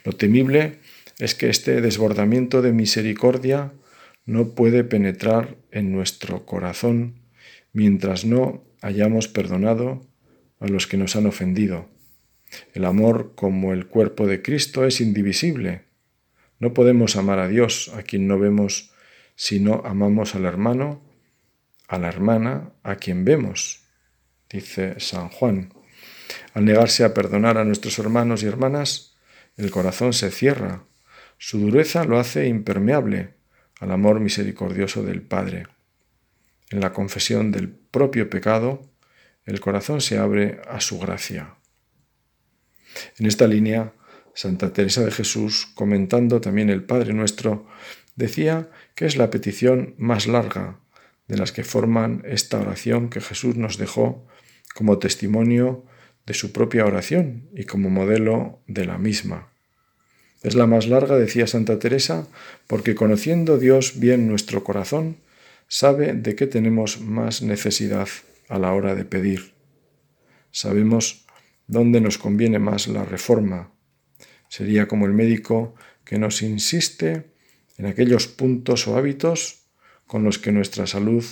lo 0.04 0.12
temible 0.12 0.80
es 1.18 1.34
que 1.34 1.48
este 1.48 1.80
desbordamiento 1.80 2.62
de 2.62 2.72
misericordia 2.72 3.72
no 4.26 4.54
puede 4.54 4.84
penetrar 4.84 5.56
en 5.70 5.92
nuestro 5.92 6.44
corazón 6.44 7.22
mientras 7.72 8.24
no 8.24 8.64
hayamos 8.82 9.28
perdonado 9.28 10.06
a 10.60 10.66
los 10.66 10.86
que 10.86 10.96
nos 10.96 11.16
han 11.16 11.26
ofendido. 11.26 11.88
El 12.74 12.84
amor 12.84 13.32
como 13.34 13.72
el 13.72 13.86
cuerpo 13.86 14.26
de 14.26 14.42
Cristo 14.42 14.84
es 14.84 15.00
indivisible. 15.00 15.84
No 16.58 16.74
podemos 16.74 17.16
amar 17.16 17.38
a 17.38 17.48
Dios 17.48 17.92
a 17.94 18.02
quien 18.02 18.26
no 18.26 18.38
vemos 18.38 18.92
si 19.36 19.60
no 19.60 19.82
amamos 19.84 20.34
al 20.34 20.44
hermano 20.44 21.06
a 21.88 21.98
la 21.98 22.08
hermana 22.08 22.72
a 22.82 22.96
quien 22.96 23.24
vemos, 23.24 23.84
dice 24.50 24.98
San 24.98 25.28
Juan. 25.28 25.72
Al 26.54 26.64
negarse 26.64 27.04
a 27.04 27.14
perdonar 27.14 27.58
a 27.58 27.64
nuestros 27.64 27.98
hermanos 27.98 28.42
y 28.42 28.46
hermanas, 28.46 29.14
el 29.56 29.70
corazón 29.70 30.12
se 30.12 30.30
cierra, 30.30 30.84
su 31.38 31.58
dureza 31.60 32.04
lo 32.04 32.18
hace 32.18 32.48
impermeable 32.48 33.35
al 33.80 33.90
amor 33.90 34.20
misericordioso 34.20 35.02
del 35.02 35.22
Padre. 35.22 35.66
En 36.70 36.80
la 36.80 36.92
confesión 36.92 37.52
del 37.52 37.68
propio 37.68 38.28
pecado, 38.30 38.82
el 39.44 39.60
corazón 39.60 40.00
se 40.00 40.18
abre 40.18 40.60
a 40.68 40.80
su 40.80 40.98
gracia. 40.98 41.56
En 43.18 43.26
esta 43.26 43.46
línea, 43.46 43.92
Santa 44.34 44.72
Teresa 44.72 45.04
de 45.04 45.12
Jesús, 45.12 45.66
comentando 45.74 46.40
también 46.40 46.70
el 46.70 46.84
Padre 46.84 47.12
Nuestro, 47.12 47.66
decía 48.16 48.70
que 48.94 49.06
es 49.06 49.16
la 49.16 49.30
petición 49.30 49.94
más 49.98 50.26
larga 50.26 50.80
de 51.28 51.36
las 51.36 51.52
que 51.52 51.64
forman 51.64 52.22
esta 52.26 52.60
oración 52.60 53.08
que 53.08 53.20
Jesús 53.20 53.56
nos 53.56 53.78
dejó 53.78 54.26
como 54.74 54.98
testimonio 54.98 55.84
de 56.26 56.34
su 56.34 56.52
propia 56.52 56.84
oración 56.84 57.48
y 57.54 57.64
como 57.64 57.88
modelo 57.88 58.62
de 58.66 58.84
la 58.84 58.98
misma. 58.98 59.52
Es 60.46 60.54
la 60.54 60.68
más 60.68 60.86
larga, 60.86 61.18
decía 61.18 61.48
Santa 61.48 61.80
Teresa, 61.80 62.28
porque 62.68 62.94
conociendo 62.94 63.58
Dios 63.58 63.98
bien 63.98 64.28
nuestro 64.28 64.62
corazón, 64.62 65.16
sabe 65.66 66.12
de 66.12 66.36
qué 66.36 66.46
tenemos 66.46 67.00
más 67.00 67.42
necesidad 67.42 68.06
a 68.48 68.60
la 68.60 68.72
hora 68.72 68.94
de 68.94 69.04
pedir. 69.04 69.54
Sabemos 70.52 71.26
dónde 71.66 72.00
nos 72.00 72.16
conviene 72.16 72.60
más 72.60 72.86
la 72.86 73.04
reforma. 73.04 73.72
Sería 74.48 74.86
como 74.86 75.06
el 75.06 75.14
médico 75.14 75.74
que 76.04 76.16
nos 76.16 76.40
insiste 76.42 77.24
en 77.76 77.86
aquellos 77.86 78.28
puntos 78.28 78.86
o 78.86 78.96
hábitos 78.96 79.64
con 80.06 80.22
los 80.22 80.38
que 80.38 80.52
nuestra 80.52 80.86
salud 80.86 81.24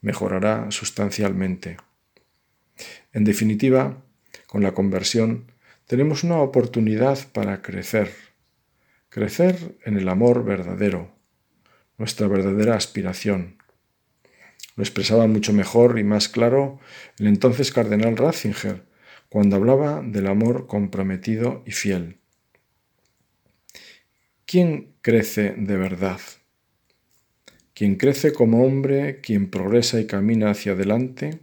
mejorará 0.00 0.70
sustancialmente. 0.70 1.76
En 3.12 3.24
definitiva, 3.24 4.02
con 4.46 4.62
la 4.62 4.72
conversión 4.72 5.52
tenemos 5.86 6.24
una 6.24 6.38
oportunidad 6.38 7.18
para 7.34 7.60
crecer, 7.60 8.10
crecer 9.14 9.78
en 9.84 9.96
el 9.96 10.08
amor 10.08 10.44
verdadero, 10.44 11.08
nuestra 11.98 12.26
verdadera 12.26 12.74
aspiración. 12.74 13.58
Lo 14.74 14.82
expresaba 14.82 15.28
mucho 15.28 15.52
mejor 15.52 16.00
y 16.00 16.02
más 16.02 16.28
claro 16.28 16.80
el 17.20 17.28
entonces 17.28 17.70
cardenal 17.70 18.16
Ratzinger 18.16 18.82
cuando 19.28 19.54
hablaba 19.54 20.02
del 20.02 20.26
amor 20.26 20.66
comprometido 20.66 21.62
y 21.64 21.70
fiel. 21.70 22.18
¿Quién 24.46 24.96
crece 25.00 25.54
de 25.58 25.76
verdad? 25.76 26.18
Quien 27.72 27.94
crece 27.94 28.32
como 28.32 28.66
hombre, 28.66 29.20
quien 29.20 29.48
progresa 29.48 30.00
y 30.00 30.08
camina 30.08 30.50
hacia 30.50 30.72
adelante, 30.72 31.38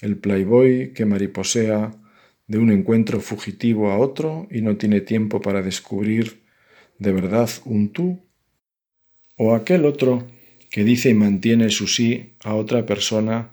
el 0.00 0.16
playboy 0.16 0.92
que 0.92 1.06
mariposea 1.06 1.90
de 2.46 2.58
un 2.58 2.70
encuentro 2.70 3.18
fugitivo 3.20 3.90
a 3.90 3.98
otro 3.98 4.46
y 4.48 4.62
no 4.62 4.76
tiene 4.76 5.00
tiempo 5.00 5.40
para 5.40 5.60
descubrir 5.60 6.43
de 6.98 7.12
verdad 7.12 7.48
un 7.64 7.90
tú, 7.90 8.20
o 9.36 9.54
aquel 9.54 9.84
otro 9.84 10.26
que 10.70 10.84
dice 10.84 11.10
y 11.10 11.14
mantiene 11.14 11.70
su 11.70 11.86
sí 11.86 12.34
a 12.42 12.54
otra 12.54 12.86
persona, 12.86 13.50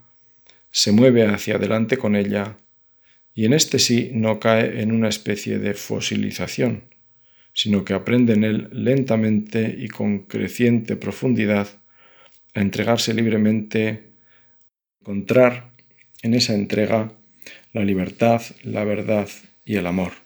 se 0.72 0.92
mueve 0.92 1.26
hacia 1.26 1.56
adelante 1.56 1.98
con 1.98 2.16
ella, 2.16 2.58
y 3.34 3.46
en 3.46 3.54
este 3.54 3.80
sí 3.80 4.12
no 4.14 4.40
cae 4.40 4.82
en 4.82 4.92
una 4.92 5.10
especie 5.10 5.60
de 5.60 5.74
fosilización, 5.74 6.84
sino 7.54 7.86
que 7.86 7.94
aprende 7.94 8.34
en 8.34 8.44
él 8.44 8.70
lentamente 8.72 9.76
y 9.78 9.88
con 9.88 10.20
creciente 10.20 10.96
profundidad 10.96 11.68
a 12.54 12.62
entregarse 12.62 13.14
libremente, 13.14 14.10
encontrar 15.00 15.72
en 16.22 16.34
esa 16.34 16.54
entrega 16.54 17.14
la 17.74 17.84
libertad, 17.84 18.42
la 18.64 18.84
verdad 18.84 19.30
y 19.66 19.76
el 19.76 19.88
amor. 19.88 20.21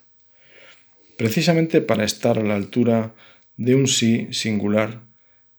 Precisamente 1.16 1.80
para 1.80 2.04
estar 2.04 2.38
a 2.38 2.42
la 2.42 2.54
altura 2.54 3.14
de 3.56 3.74
un 3.74 3.86
sí 3.86 4.28
singular 4.32 5.02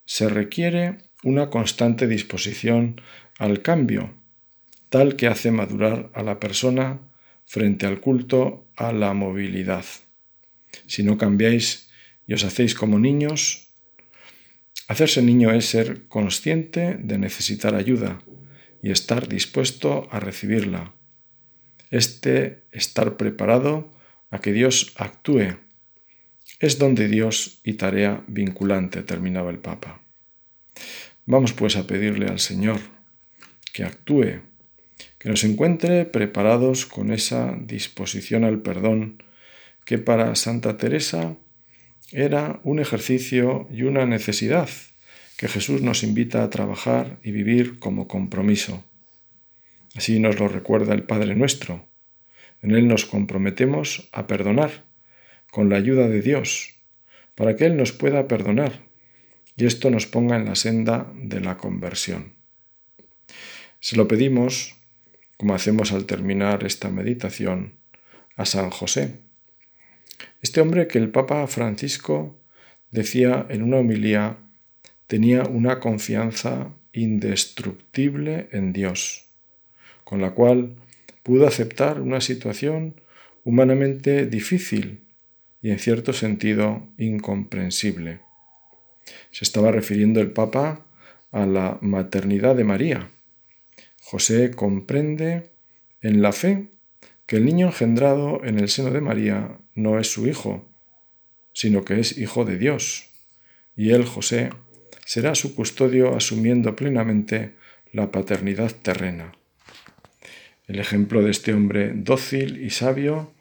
se 0.06 0.30
requiere 0.30 1.00
una 1.24 1.50
constante 1.50 2.08
disposición 2.08 3.02
al 3.40 3.62
cambio, 3.62 4.14
tal 4.90 5.16
que 5.16 5.28
hace 5.28 5.52
madurar 5.52 6.12
a 6.14 6.24
la 6.24 6.40
persona 6.40 7.00
frente 7.46 7.86
al 7.86 8.00
culto 8.00 8.68
a 8.76 8.94
la 8.94 9.14
movilidad. 9.14 9.86
Si 10.86 11.04
no 11.04 11.18
cambiáis 11.18 11.90
y 12.28 12.34
os 12.34 12.44
hacéis 12.44 12.76
como 12.76 13.00
niños, 13.00 13.68
Hacerse 14.88 15.22
niño 15.22 15.52
es 15.52 15.66
ser 15.66 16.08
consciente 16.08 16.98
de 16.98 17.18
necesitar 17.18 17.76
ayuda 17.76 18.22
y 18.82 18.92
estar 18.92 19.28
dispuesto 19.28 20.08
a 20.12 20.22
recibirla. 20.22 20.94
Este 21.92 22.64
estar 22.72 23.18
preparado 23.18 23.92
a 24.30 24.40
que 24.40 24.54
Dios 24.54 24.94
actúe 24.96 25.58
es 26.60 26.80
donde 26.80 27.08
Dios 27.08 27.60
y 27.64 27.74
tarea 27.74 28.24
vinculante, 28.28 29.04
terminaba 29.04 29.52
el 29.52 29.60
Papa. 29.60 30.02
Vamos 31.26 31.54
pues 31.54 31.76
a 31.76 31.86
pedirle 31.86 32.28
al 32.28 32.40
Señor 32.40 32.80
que 33.74 33.84
actúe, 33.84 34.42
que 35.20 35.30
nos 35.30 35.44
encuentre 35.44 36.06
preparados 36.06 36.86
con 36.86 37.12
esa 37.12 37.56
disposición 37.60 38.44
al 38.44 38.62
perdón 38.62 39.24
que 39.86 39.98
para 39.98 40.36
Santa 40.36 40.78
Teresa 40.78 41.38
era 42.12 42.60
un 42.64 42.80
ejercicio 42.80 43.68
y 43.72 43.84
una 43.84 44.06
necesidad 44.06 44.70
que 45.38 45.48
Jesús 45.48 45.82
nos 45.82 46.04
invita 46.04 46.44
a 46.44 46.50
trabajar 46.50 47.20
y 47.24 47.32
vivir 47.32 47.78
como 47.80 48.08
compromiso. 48.08 48.84
Así 49.96 50.20
nos 50.20 50.40
lo 50.40 50.48
recuerda 50.48 50.94
el 50.94 51.04
Padre 51.04 51.36
nuestro. 51.36 51.88
En 52.62 52.72
Él 52.72 52.88
nos 52.88 53.06
comprometemos 53.06 54.10
a 54.12 54.28
perdonar 54.28 54.86
con 55.52 55.70
la 55.70 55.78
ayuda 55.78 56.08
de 56.08 56.22
Dios, 56.22 56.76
para 57.36 57.56
que 57.56 57.66
Él 57.66 57.78
nos 57.78 57.92
pueda 57.92 58.28
perdonar 58.28 58.88
y 59.56 59.66
esto 59.66 59.90
nos 59.90 60.06
ponga 60.06 60.36
en 60.36 60.46
la 60.46 60.56
senda 60.56 61.12
de 61.16 61.40
la 61.42 61.58
conversión. 61.58 62.34
Se 63.80 63.96
lo 63.96 64.08
pedimos, 64.08 64.76
como 65.38 65.56
hacemos 65.56 65.92
al 65.92 66.06
terminar 66.06 66.64
esta 66.64 66.90
meditación, 66.90 67.74
a 68.36 68.46
San 68.46 68.70
José, 68.70 69.20
este 70.42 70.62
hombre 70.62 70.88
que 70.88 71.00
el 71.00 71.10
Papa 71.10 71.46
Francisco 71.48 72.40
decía 72.92 73.48
en 73.50 73.64
una 73.64 73.78
homilía 73.78 74.38
tenía 75.08 75.44
una 75.44 75.80
confianza 75.80 76.72
indestructible 76.94 78.50
en 78.52 78.74
Dios, 78.74 79.30
con 80.04 80.22
la 80.22 80.32
cual 80.32 80.76
pudo 81.28 81.46
aceptar 81.46 82.00
una 82.00 82.22
situación 82.22 83.02
humanamente 83.44 84.26
difícil 84.26 85.04
y 85.62 85.72
en 85.72 85.80
cierto 85.80 86.14
sentido 86.14 86.88
incomprensible. 86.98 88.22
Se 89.32 89.44
estaba 89.44 89.74
refiriendo 89.74 90.22
el 90.22 90.32
Papa 90.32 90.86
a 91.34 91.46
la 91.46 91.80
maternidad 91.82 92.56
de 92.56 92.64
María. 92.64 93.10
José 94.02 94.52
comprende 94.52 95.52
en 96.02 96.22
la 96.22 96.32
fe 96.32 96.70
que 97.26 97.36
el 97.36 97.44
niño 97.46 97.68
engendrado 97.68 98.42
en 98.46 98.58
el 98.58 98.70
seno 98.70 98.92
de 98.92 99.02
María 99.02 99.58
no 99.76 100.00
es 100.00 100.10
su 100.10 100.28
hijo, 100.28 100.66
sino 101.52 101.84
que 101.84 102.00
es 102.00 102.18
hijo 102.18 102.46
de 102.46 102.58
Dios, 102.58 103.10
y 103.76 103.92
él, 103.92 104.06
José, 104.06 104.52
será 105.06 105.36
su 105.36 105.56
custodio 105.56 106.16
asumiendo 106.16 106.74
plenamente 106.74 107.56
la 107.92 108.12
paternidad 108.12 108.72
terrena. 108.72 109.34
El 110.68 110.80
ejemplo 110.80 111.24
de 111.24 111.32
este 111.32 111.54
hombre 111.54 111.94
dócil 111.96 112.64
y 112.64 112.72
sabio 112.72 113.34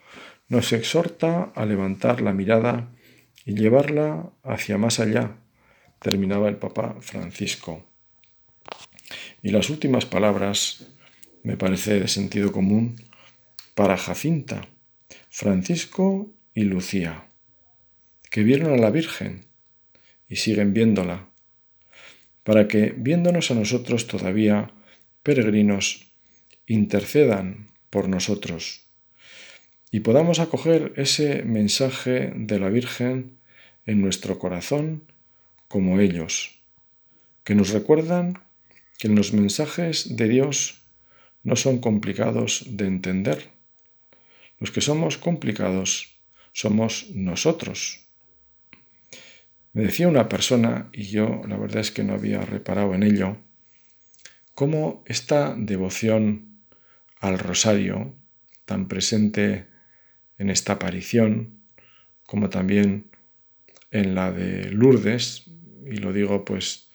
nos 0.49 0.73
exhorta 0.73 1.53
a 1.55 1.67
levantar 1.67 2.21
la 2.21 2.33
mirada 2.33 2.89
y 3.45 3.55
llevarla 3.55 4.31
hacia 4.45 4.79
más 4.79 5.01
allá, 5.01 5.37
terminaba 5.99 6.49
el 6.49 6.57
Papa 6.57 6.97
Francisco. 7.01 7.85
Y 9.43 9.51
las 9.51 9.71
últimas 9.71 10.07
palabras, 10.07 10.87
me 11.43 11.57
parece 11.57 11.99
de 11.99 12.09
sentido 12.09 12.53
común, 12.53 12.97
para 13.75 13.97
Jacinta, 13.97 14.69
Francisco 15.29 16.33
y 16.55 16.62
Lucía, 16.62 17.27
que 18.31 18.43
vieron 18.43 18.73
a 18.73 18.77
la 18.77 18.91
Virgen 18.91 19.47
y 20.29 20.37
siguen 20.37 20.73
viéndola, 20.73 21.29
para 22.45 22.69
que, 22.69 22.95
viéndonos 22.97 23.51
a 23.51 23.55
nosotros 23.55 24.07
todavía 24.07 24.71
peregrinos, 25.23 26.06
intercedan 26.66 27.68
por 27.90 28.09
nosotros 28.09 28.87
y 29.90 30.00
podamos 30.00 30.40
acoger 30.40 30.92
ese 30.96 31.42
mensaje 31.42 32.33
de 32.35 32.59
la 32.59 32.68
Virgen 32.68 33.38
en 33.87 34.02
nuestro 34.02 34.38
corazón 34.38 35.05
como 35.68 36.00
ellos, 36.00 36.61
que 37.44 37.55
nos 37.55 37.70
recuerdan 37.70 38.38
que 38.98 39.09
los 39.09 39.33
mensajes 39.33 40.16
de 40.16 40.29
Dios 40.29 40.83
no 41.44 41.57
son 41.57 41.79
complicados 41.79 42.64
de 42.66 42.87
entender, 42.87 43.50
los 44.59 44.70
que 44.70 44.81
somos 44.81 45.18
complicados 45.18 46.18
somos 46.52 47.07
nosotros. 47.14 48.00
Me 49.72 49.83
decía 49.83 50.09
una 50.09 50.29
persona, 50.29 50.88
y 50.92 51.05
yo 51.05 51.42
la 51.46 51.57
verdad 51.57 51.81
es 51.81 51.90
que 51.90 52.02
no 52.02 52.14
había 52.14 52.40
reparado 52.40 52.94
en 52.94 53.02
ello, 53.02 53.37
cómo 54.55 55.05
esta 55.07 55.55
devoción 55.57 56.56
al 57.20 57.38
rosario, 57.38 58.14
tan 58.64 58.88
presente 58.88 59.66
en 60.38 60.50
esta 60.50 60.74
aparición, 60.74 61.61
como 62.26 62.50
también 62.50 63.11
en 63.90 64.14
la 64.14 64.33
de 64.33 64.70
Lourdes, 64.70 65.44
y 65.87 65.96
lo 65.96 66.12
digo 66.12 66.44
pues 66.44 66.90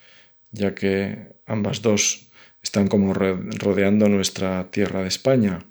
ya 0.51 0.75
que 0.75 1.33
ambas 1.45 1.81
dos 1.81 2.29
están 2.61 2.87
como 2.87 3.13
rodeando 3.13 4.09
nuestra 4.09 4.69
tierra 4.69 5.01
de 5.01 5.07
España. 5.07 5.65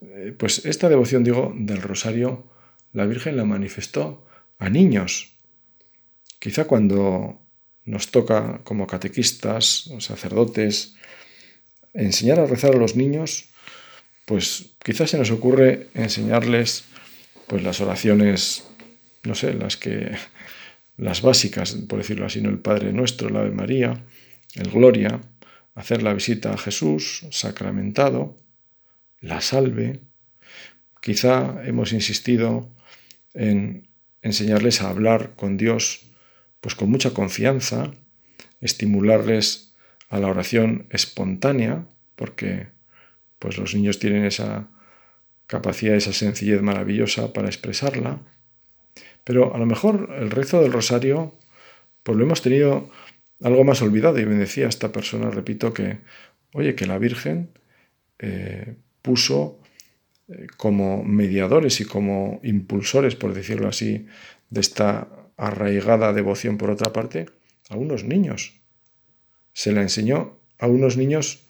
Eh, 0.00 0.34
pues 0.36 0.64
esta 0.66 0.88
devoción, 0.88 1.24
digo, 1.24 1.54
del 1.56 1.82
rosario, 1.82 2.50
la 2.92 3.06
Virgen 3.06 3.36
la 3.36 3.44
manifestó 3.44 4.26
a 4.58 4.68
niños. 4.68 5.36
Quizá 6.38 6.66
cuando 6.66 7.40
nos 7.84 8.10
toca 8.10 8.62
como 8.64 8.86
catequistas 8.86 9.86
o 9.88 10.00
sacerdotes 10.00 10.96
enseñar 11.96 12.40
a 12.40 12.46
rezar 12.46 12.74
a 12.74 12.78
los 12.78 12.96
niños, 12.96 13.46
pues 14.24 14.70
quizás 14.82 15.10
se 15.10 15.18
nos 15.18 15.30
ocurre 15.30 15.88
enseñarles 15.94 16.84
pues 17.46 17.62
las 17.62 17.80
oraciones, 17.80 18.64
no 19.22 19.34
sé, 19.34 19.54
las 19.54 19.76
que 19.76 20.16
las 20.96 21.22
básicas, 21.22 21.72
por 21.88 21.98
decirlo 21.98 22.26
así, 22.26 22.40
¿no? 22.40 22.50
el 22.50 22.58
Padre 22.58 22.92
Nuestro, 22.92 23.28
la 23.28 23.40
Ave 23.40 23.50
María, 23.50 24.04
el 24.54 24.70
Gloria, 24.70 25.20
hacer 25.74 26.02
la 26.02 26.14
visita 26.14 26.52
a 26.52 26.58
Jesús 26.58 27.26
sacramentado, 27.30 28.36
la 29.20 29.40
salve. 29.40 30.00
Quizá 31.00 31.62
hemos 31.64 31.92
insistido 31.92 32.68
en 33.34 33.88
enseñarles 34.22 34.80
a 34.80 34.88
hablar 34.88 35.34
con 35.36 35.56
Dios 35.56 36.06
pues 36.60 36.74
con 36.74 36.90
mucha 36.90 37.10
confianza, 37.10 37.92
estimularles 38.60 39.65
a 40.08 40.18
la 40.18 40.28
oración 40.28 40.86
espontánea, 40.90 41.86
porque 42.14 42.68
pues 43.38 43.58
los 43.58 43.74
niños 43.74 43.98
tienen 43.98 44.24
esa 44.24 44.68
capacidad, 45.46 45.94
esa 45.94 46.12
sencillez 46.12 46.62
maravillosa 46.62 47.32
para 47.32 47.48
expresarla. 47.48 48.20
Pero 49.24 49.54
a 49.54 49.58
lo 49.58 49.66
mejor 49.66 50.14
el 50.18 50.30
rezo 50.30 50.60
del 50.62 50.72
rosario, 50.72 51.34
pues 52.02 52.16
lo 52.16 52.24
hemos 52.24 52.42
tenido 52.42 52.90
algo 53.42 53.64
más 53.64 53.82
olvidado. 53.82 54.18
Y 54.18 54.26
me 54.26 54.36
decía 54.36 54.68
esta 54.68 54.92
persona, 54.92 55.30
repito, 55.30 55.72
que, 55.72 55.98
oye, 56.52 56.74
que 56.74 56.86
la 56.86 56.98
Virgen 56.98 57.50
eh, 58.18 58.76
puso 59.02 59.58
eh, 60.28 60.46
como 60.56 61.04
mediadores 61.04 61.80
y 61.80 61.84
como 61.84 62.40
impulsores, 62.42 63.16
por 63.16 63.34
decirlo 63.34 63.68
así, 63.68 64.06
de 64.50 64.60
esta 64.60 65.08
arraigada 65.36 66.12
devoción 66.12 66.56
por 66.56 66.70
otra 66.70 66.92
parte, 66.92 67.26
a 67.68 67.76
unos 67.76 68.04
niños. 68.04 68.54
Se 69.56 69.72
la 69.72 69.80
enseñó 69.80 70.38
a 70.58 70.66
unos 70.66 70.98
niños 70.98 71.46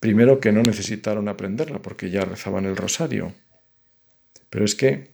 primero 0.00 0.40
que 0.40 0.50
no 0.50 0.62
necesitaron 0.62 1.28
aprenderla 1.28 1.82
porque 1.82 2.08
ya 2.08 2.24
rezaban 2.24 2.64
el 2.64 2.74
rosario. 2.74 3.34
Pero 4.48 4.64
es 4.64 4.74
que 4.74 5.10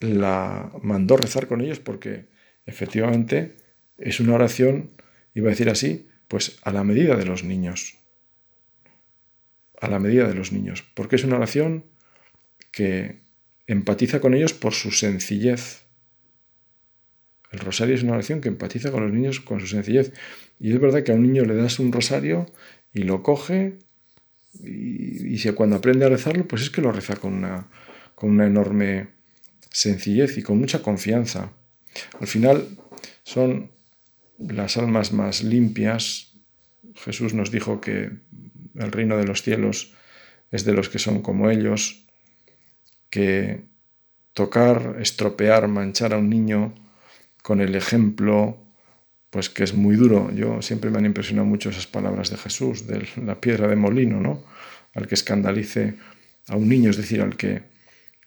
la 0.00 0.72
mandó 0.82 1.16
rezar 1.16 1.46
con 1.46 1.60
ellos 1.60 1.78
porque 1.78 2.26
efectivamente 2.66 3.54
es 3.96 4.18
una 4.18 4.34
oración, 4.34 4.90
iba 5.34 5.46
a 5.46 5.50
decir 5.50 5.70
así, 5.70 6.08
pues 6.26 6.58
a 6.62 6.72
la 6.72 6.82
medida 6.82 7.14
de 7.14 7.26
los 7.26 7.44
niños. 7.44 7.98
A 9.80 9.86
la 9.86 10.00
medida 10.00 10.26
de 10.26 10.34
los 10.34 10.50
niños. 10.50 10.82
Porque 10.94 11.14
es 11.14 11.22
una 11.22 11.36
oración 11.36 11.84
que 12.72 13.20
empatiza 13.68 14.18
con 14.18 14.34
ellos 14.34 14.52
por 14.52 14.74
su 14.74 14.90
sencillez. 14.90 15.81
El 17.52 17.60
rosario 17.60 17.94
es 17.94 18.02
una 18.02 18.14
oración 18.14 18.40
que 18.40 18.48
empatiza 18.48 18.90
con 18.90 19.04
los 19.04 19.12
niños 19.12 19.40
con 19.40 19.60
su 19.60 19.66
sencillez. 19.66 20.12
Y 20.58 20.72
es 20.72 20.80
verdad 20.80 21.02
que 21.02 21.12
a 21.12 21.14
un 21.14 21.22
niño 21.22 21.44
le 21.44 21.54
das 21.54 21.78
un 21.78 21.92
rosario 21.92 22.46
y 22.94 23.02
lo 23.02 23.22
coge 23.22 23.78
y, 24.54 25.38
si 25.38 25.50
cuando 25.52 25.76
aprende 25.76 26.04
a 26.04 26.08
rezarlo, 26.08 26.46
pues 26.46 26.62
es 26.62 26.70
que 26.70 26.82
lo 26.82 26.92
reza 26.92 27.16
con 27.16 27.34
una, 27.34 27.68
con 28.14 28.30
una 28.30 28.46
enorme 28.46 29.08
sencillez 29.70 30.36
y 30.38 30.42
con 30.42 30.58
mucha 30.58 30.82
confianza. 30.82 31.52
Al 32.20 32.26
final 32.26 32.68
son 33.22 33.70
las 34.38 34.76
almas 34.76 35.12
más 35.12 35.42
limpias. 35.42 36.34
Jesús 36.94 37.34
nos 37.34 37.50
dijo 37.50 37.80
que 37.80 38.10
el 38.74 38.92
reino 38.92 39.16
de 39.16 39.24
los 39.24 39.42
cielos 39.42 39.94
es 40.50 40.64
de 40.64 40.74
los 40.74 40.88
que 40.88 40.98
son 40.98 41.22
como 41.22 41.50
ellos, 41.50 42.04
que 43.08 43.64
tocar, 44.32 44.96
estropear, 45.00 45.68
manchar 45.68 46.14
a 46.14 46.18
un 46.18 46.28
niño 46.28 46.74
con 47.42 47.60
el 47.60 47.74
ejemplo, 47.74 48.56
pues 49.30 49.50
que 49.50 49.64
es 49.64 49.74
muy 49.74 49.96
duro. 49.96 50.30
Yo 50.32 50.62
siempre 50.62 50.90
me 50.90 50.98
han 50.98 51.06
impresionado 51.06 51.46
mucho 51.46 51.70
esas 51.70 51.86
palabras 51.86 52.30
de 52.30 52.36
Jesús, 52.36 52.86
de 52.86 53.06
la 53.24 53.40
piedra 53.40 53.68
de 53.68 53.76
molino, 53.76 54.20
¿no? 54.20 54.44
Al 54.94 55.06
que 55.06 55.14
escandalice 55.14 55.96
a 56.48 56.56
un 56.56 56.68
niño, 56.68 56.90
es 56.90 56.96
decir, 56.96 57.20
al 57.20 57.36
que 57.36 57.62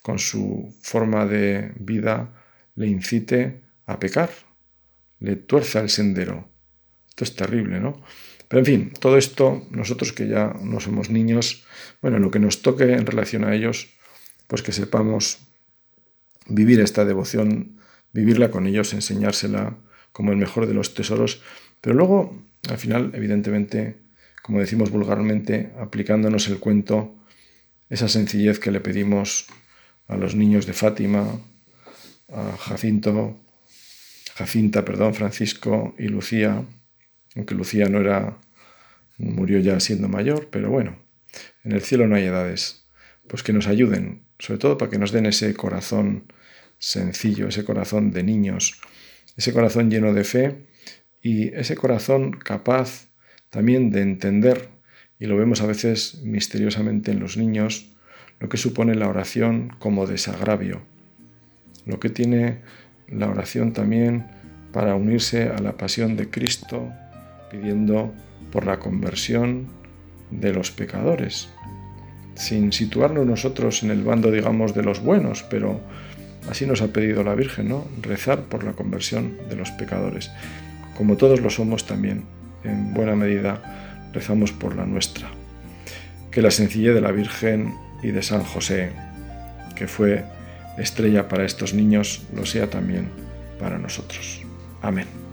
con 0.01 0.19
su 0.19 0.75
forma 0.81 1.25
de 1.25 1.71
vida 1.79 2.33
le 2.75 2.87
incite 2.87 3.61
a 3.85 3.99
pecar, 3.99 4.29
le 5.19 5.35
tuerza 5.35 5.79
el 5.79 5.89
sendero. 5.89 6.49
Esto 7.09 7.23
es 7.23 7.35
terrible, 7.35 7.79
¿no? 7.79 8.03
Pero 8.47 8.59
en 8.59 8.65
fin, 8.65 8.93
todo 8.99 9.17
esto, 9.17 9.65
nosotros 9.71 10.13
que 10.13 10.27
ya 10.27 10.53
no 10.61 10.79
somos 10.79 11.09
niños, 11.09 11.65
bueno, 12.01 12.19
lo 12.19 12.29
que 12.29 12.39
nos 12.39 12.61
toque 12.61 12.93
en 12.93 13.05
relación 13.05 13.43
a 13.43 13.55
ellos, 13.55 13.89
pues 14.47 14.61
que 14.61 14.71
sepamos 14.71 15.39
vivir 16.47 16.79
esta 16.79 17.05
devoción, 17.05 17.74
vivirla 18.15 18.49
con 18.49 18.65
ellos, 18.65 18.93
enseñársela 18.93 19.75
como 20.13 20.31
el 20.31 20.37
mejor 20.37 20.67
de 20.67 20.73
los 20.73 20.93
tesoros, 20.93 21.41
pero 21.81 21.95
luego, 21.95 22.41
al 22.69 22.77
final, 22.77 23.11
evidentemente, 23.13 23.97
como 24.41 24.61
decimos 24.61 24.89
vulgarmente, 24.89 25.73
aplicándonos 25.77 26.47
el 26.47 26.59
cuento, 26.59 27.13
esa 27.89 28.07
sencillez 28.07 28.57
que 28.57 28.71
le 28.71 28.79
pedimos 28.79 29.47
a 30.07 30.15
los 30.15 30.33
niños 30.33 30.65
de 30.65 30.71
Fátima, 30.71 31.41
a 32.29 32.55
Jacinto, 32.57 33.37
Jacinta, 34.35 34.85
perdón, 34.85 35.13
Francisco 35.13 35.93
y 35.99 36.07
Lucía, 36.07 36.63
aunque 37.35 37.53
Lucía 37.53 37.89
no 37.89 37.99
era, 37.99 38.37
murió 39.17 39.59
ya 39.59 39.81
siendo 39.81 40.07
mayor, 40.07 40.47
pero 40.49 40.69
bueno, 40.69 40.97
en 41.65 41.73
el 41.73 41.81
cielo 41.81 42.07
no 42.07 42.15
hay 42.15 42.23
edades, 42.23 42.87
pues 43.27 43.43
que 43.43 43.51
nos 43.51 43.67
ayuden, 43.67 44.23
sobre 44.39 44.59
todo 44.59 44.77
para 44.77 44.89
que 44.89 44.99
nos 44.99 45.11
den 45.11 45.25
ese 45.25 45.53
corazón 45.53 46.31
sencillo, 46.77 47.47
ese 47.47 47.63
corazón 47.63 48.11
de 48.11 48.23
niños, 48.23 48.79
ese 49.37 49.53
corazón 49.53 49.89
lleno 49.89 50.13
de 50.13 50.23
fe 50.23 50.67
y 51.21 51.53
ese 51.55 51.75
corazón 51.75 52.31
capaz 52.31 53.09
también 53.49 53.89
de 53.89 54.01
entender, 54.01 54.69
y 55.19 55.27
lo 55.27 55.37
vemos 55.37 55.61
a 55.61 55.65
veces 55.65 56.21
misteriosamente 56.23 57.11
en 57.11 57.19
los 57.19 57.37
niños, 57.37 57.87
lo 58.39 58.49
que 58.49 58.57
supone 58.57 58.95
la 58.95 59.07
oración 59.07 59.75
como 59.79 60.07
desagravio, 60.07 60.81
lo 61.85 61.99
que 61.99 62.09
tiene 62.09 62.59
la 63.07 63.29
oración 63.29 63.73
también 63.73 64.27
para 64.73 64.95
unirse 64.95 65.49
a 65.49 65.59
la 65.59 65.77
pasión 65.77 66.17
de 66.17 66.29
Cristo, 66.29 66.91
pidiendo 67.49 68.13
por 68.51 68.65
la 68.65 68.79
conversión 68.79 69.67
de 70.31 70.51
los 70.51 70.71
pecadores, 70.71 71.49
sin 72.35 72.73
situarnos 72.73 73.25
nosotros 73.25 73.83
en 73.83 73.91
el 73.91 74.03
bando, 74.03 74.31
digamos, 74.31 74.73
de 74.73 74.83
los 74.83 75.01
buenos, 75.01 75.43
pero 75.43 75.79
así 76.49 76.65
nos 76.65 76.81
ha 76.81 76.87
pedido 76.87 77.23
la 77.23 77.35
Virgen, 77.35 77.69
¿no? 77.69 77.85
Rezar 78.01 78.43
por 78.43 78.63
la 78.63 78.73
conversión 78.73 79.37
de 79.49 79.55
los 79.55 79.71
pecadores. 79.71 80.31
Como 80.97 81.17
todos 81.17 81.41
lo 81.41 81.49
somos 81.49 81.85
también, 81.85 82.23
en 82.63 82.93
buena 82.93 83.15
medida, 83.15 84.09
rezamos 84.13 84.51
por 84.51 84.75
la 84.75 84.85
nuestra. 84.85 85.29
Que 86.31 86.41
la 86.41 86.51
sencillez 86.51 86.93
de 86.93 87.01
la 87.01 87.11
Virgen 87.11 87.73
y 88.01 88.11
de 88.11 88.23
San 88.23 88.43
José, 88.43 88.91
que 89.75 89.87
fue 89.87 90.23
estrella 90.77 91.27
para 91.27 91.45
estos 91.45 91.73
niños 91.73 92.23
lo 92.35 92.45
sea 92.45 92.69
también 92.69 93.09
para 93.59 93.77
nosotros. 93.77 94.41
Amén. 94.81 95.24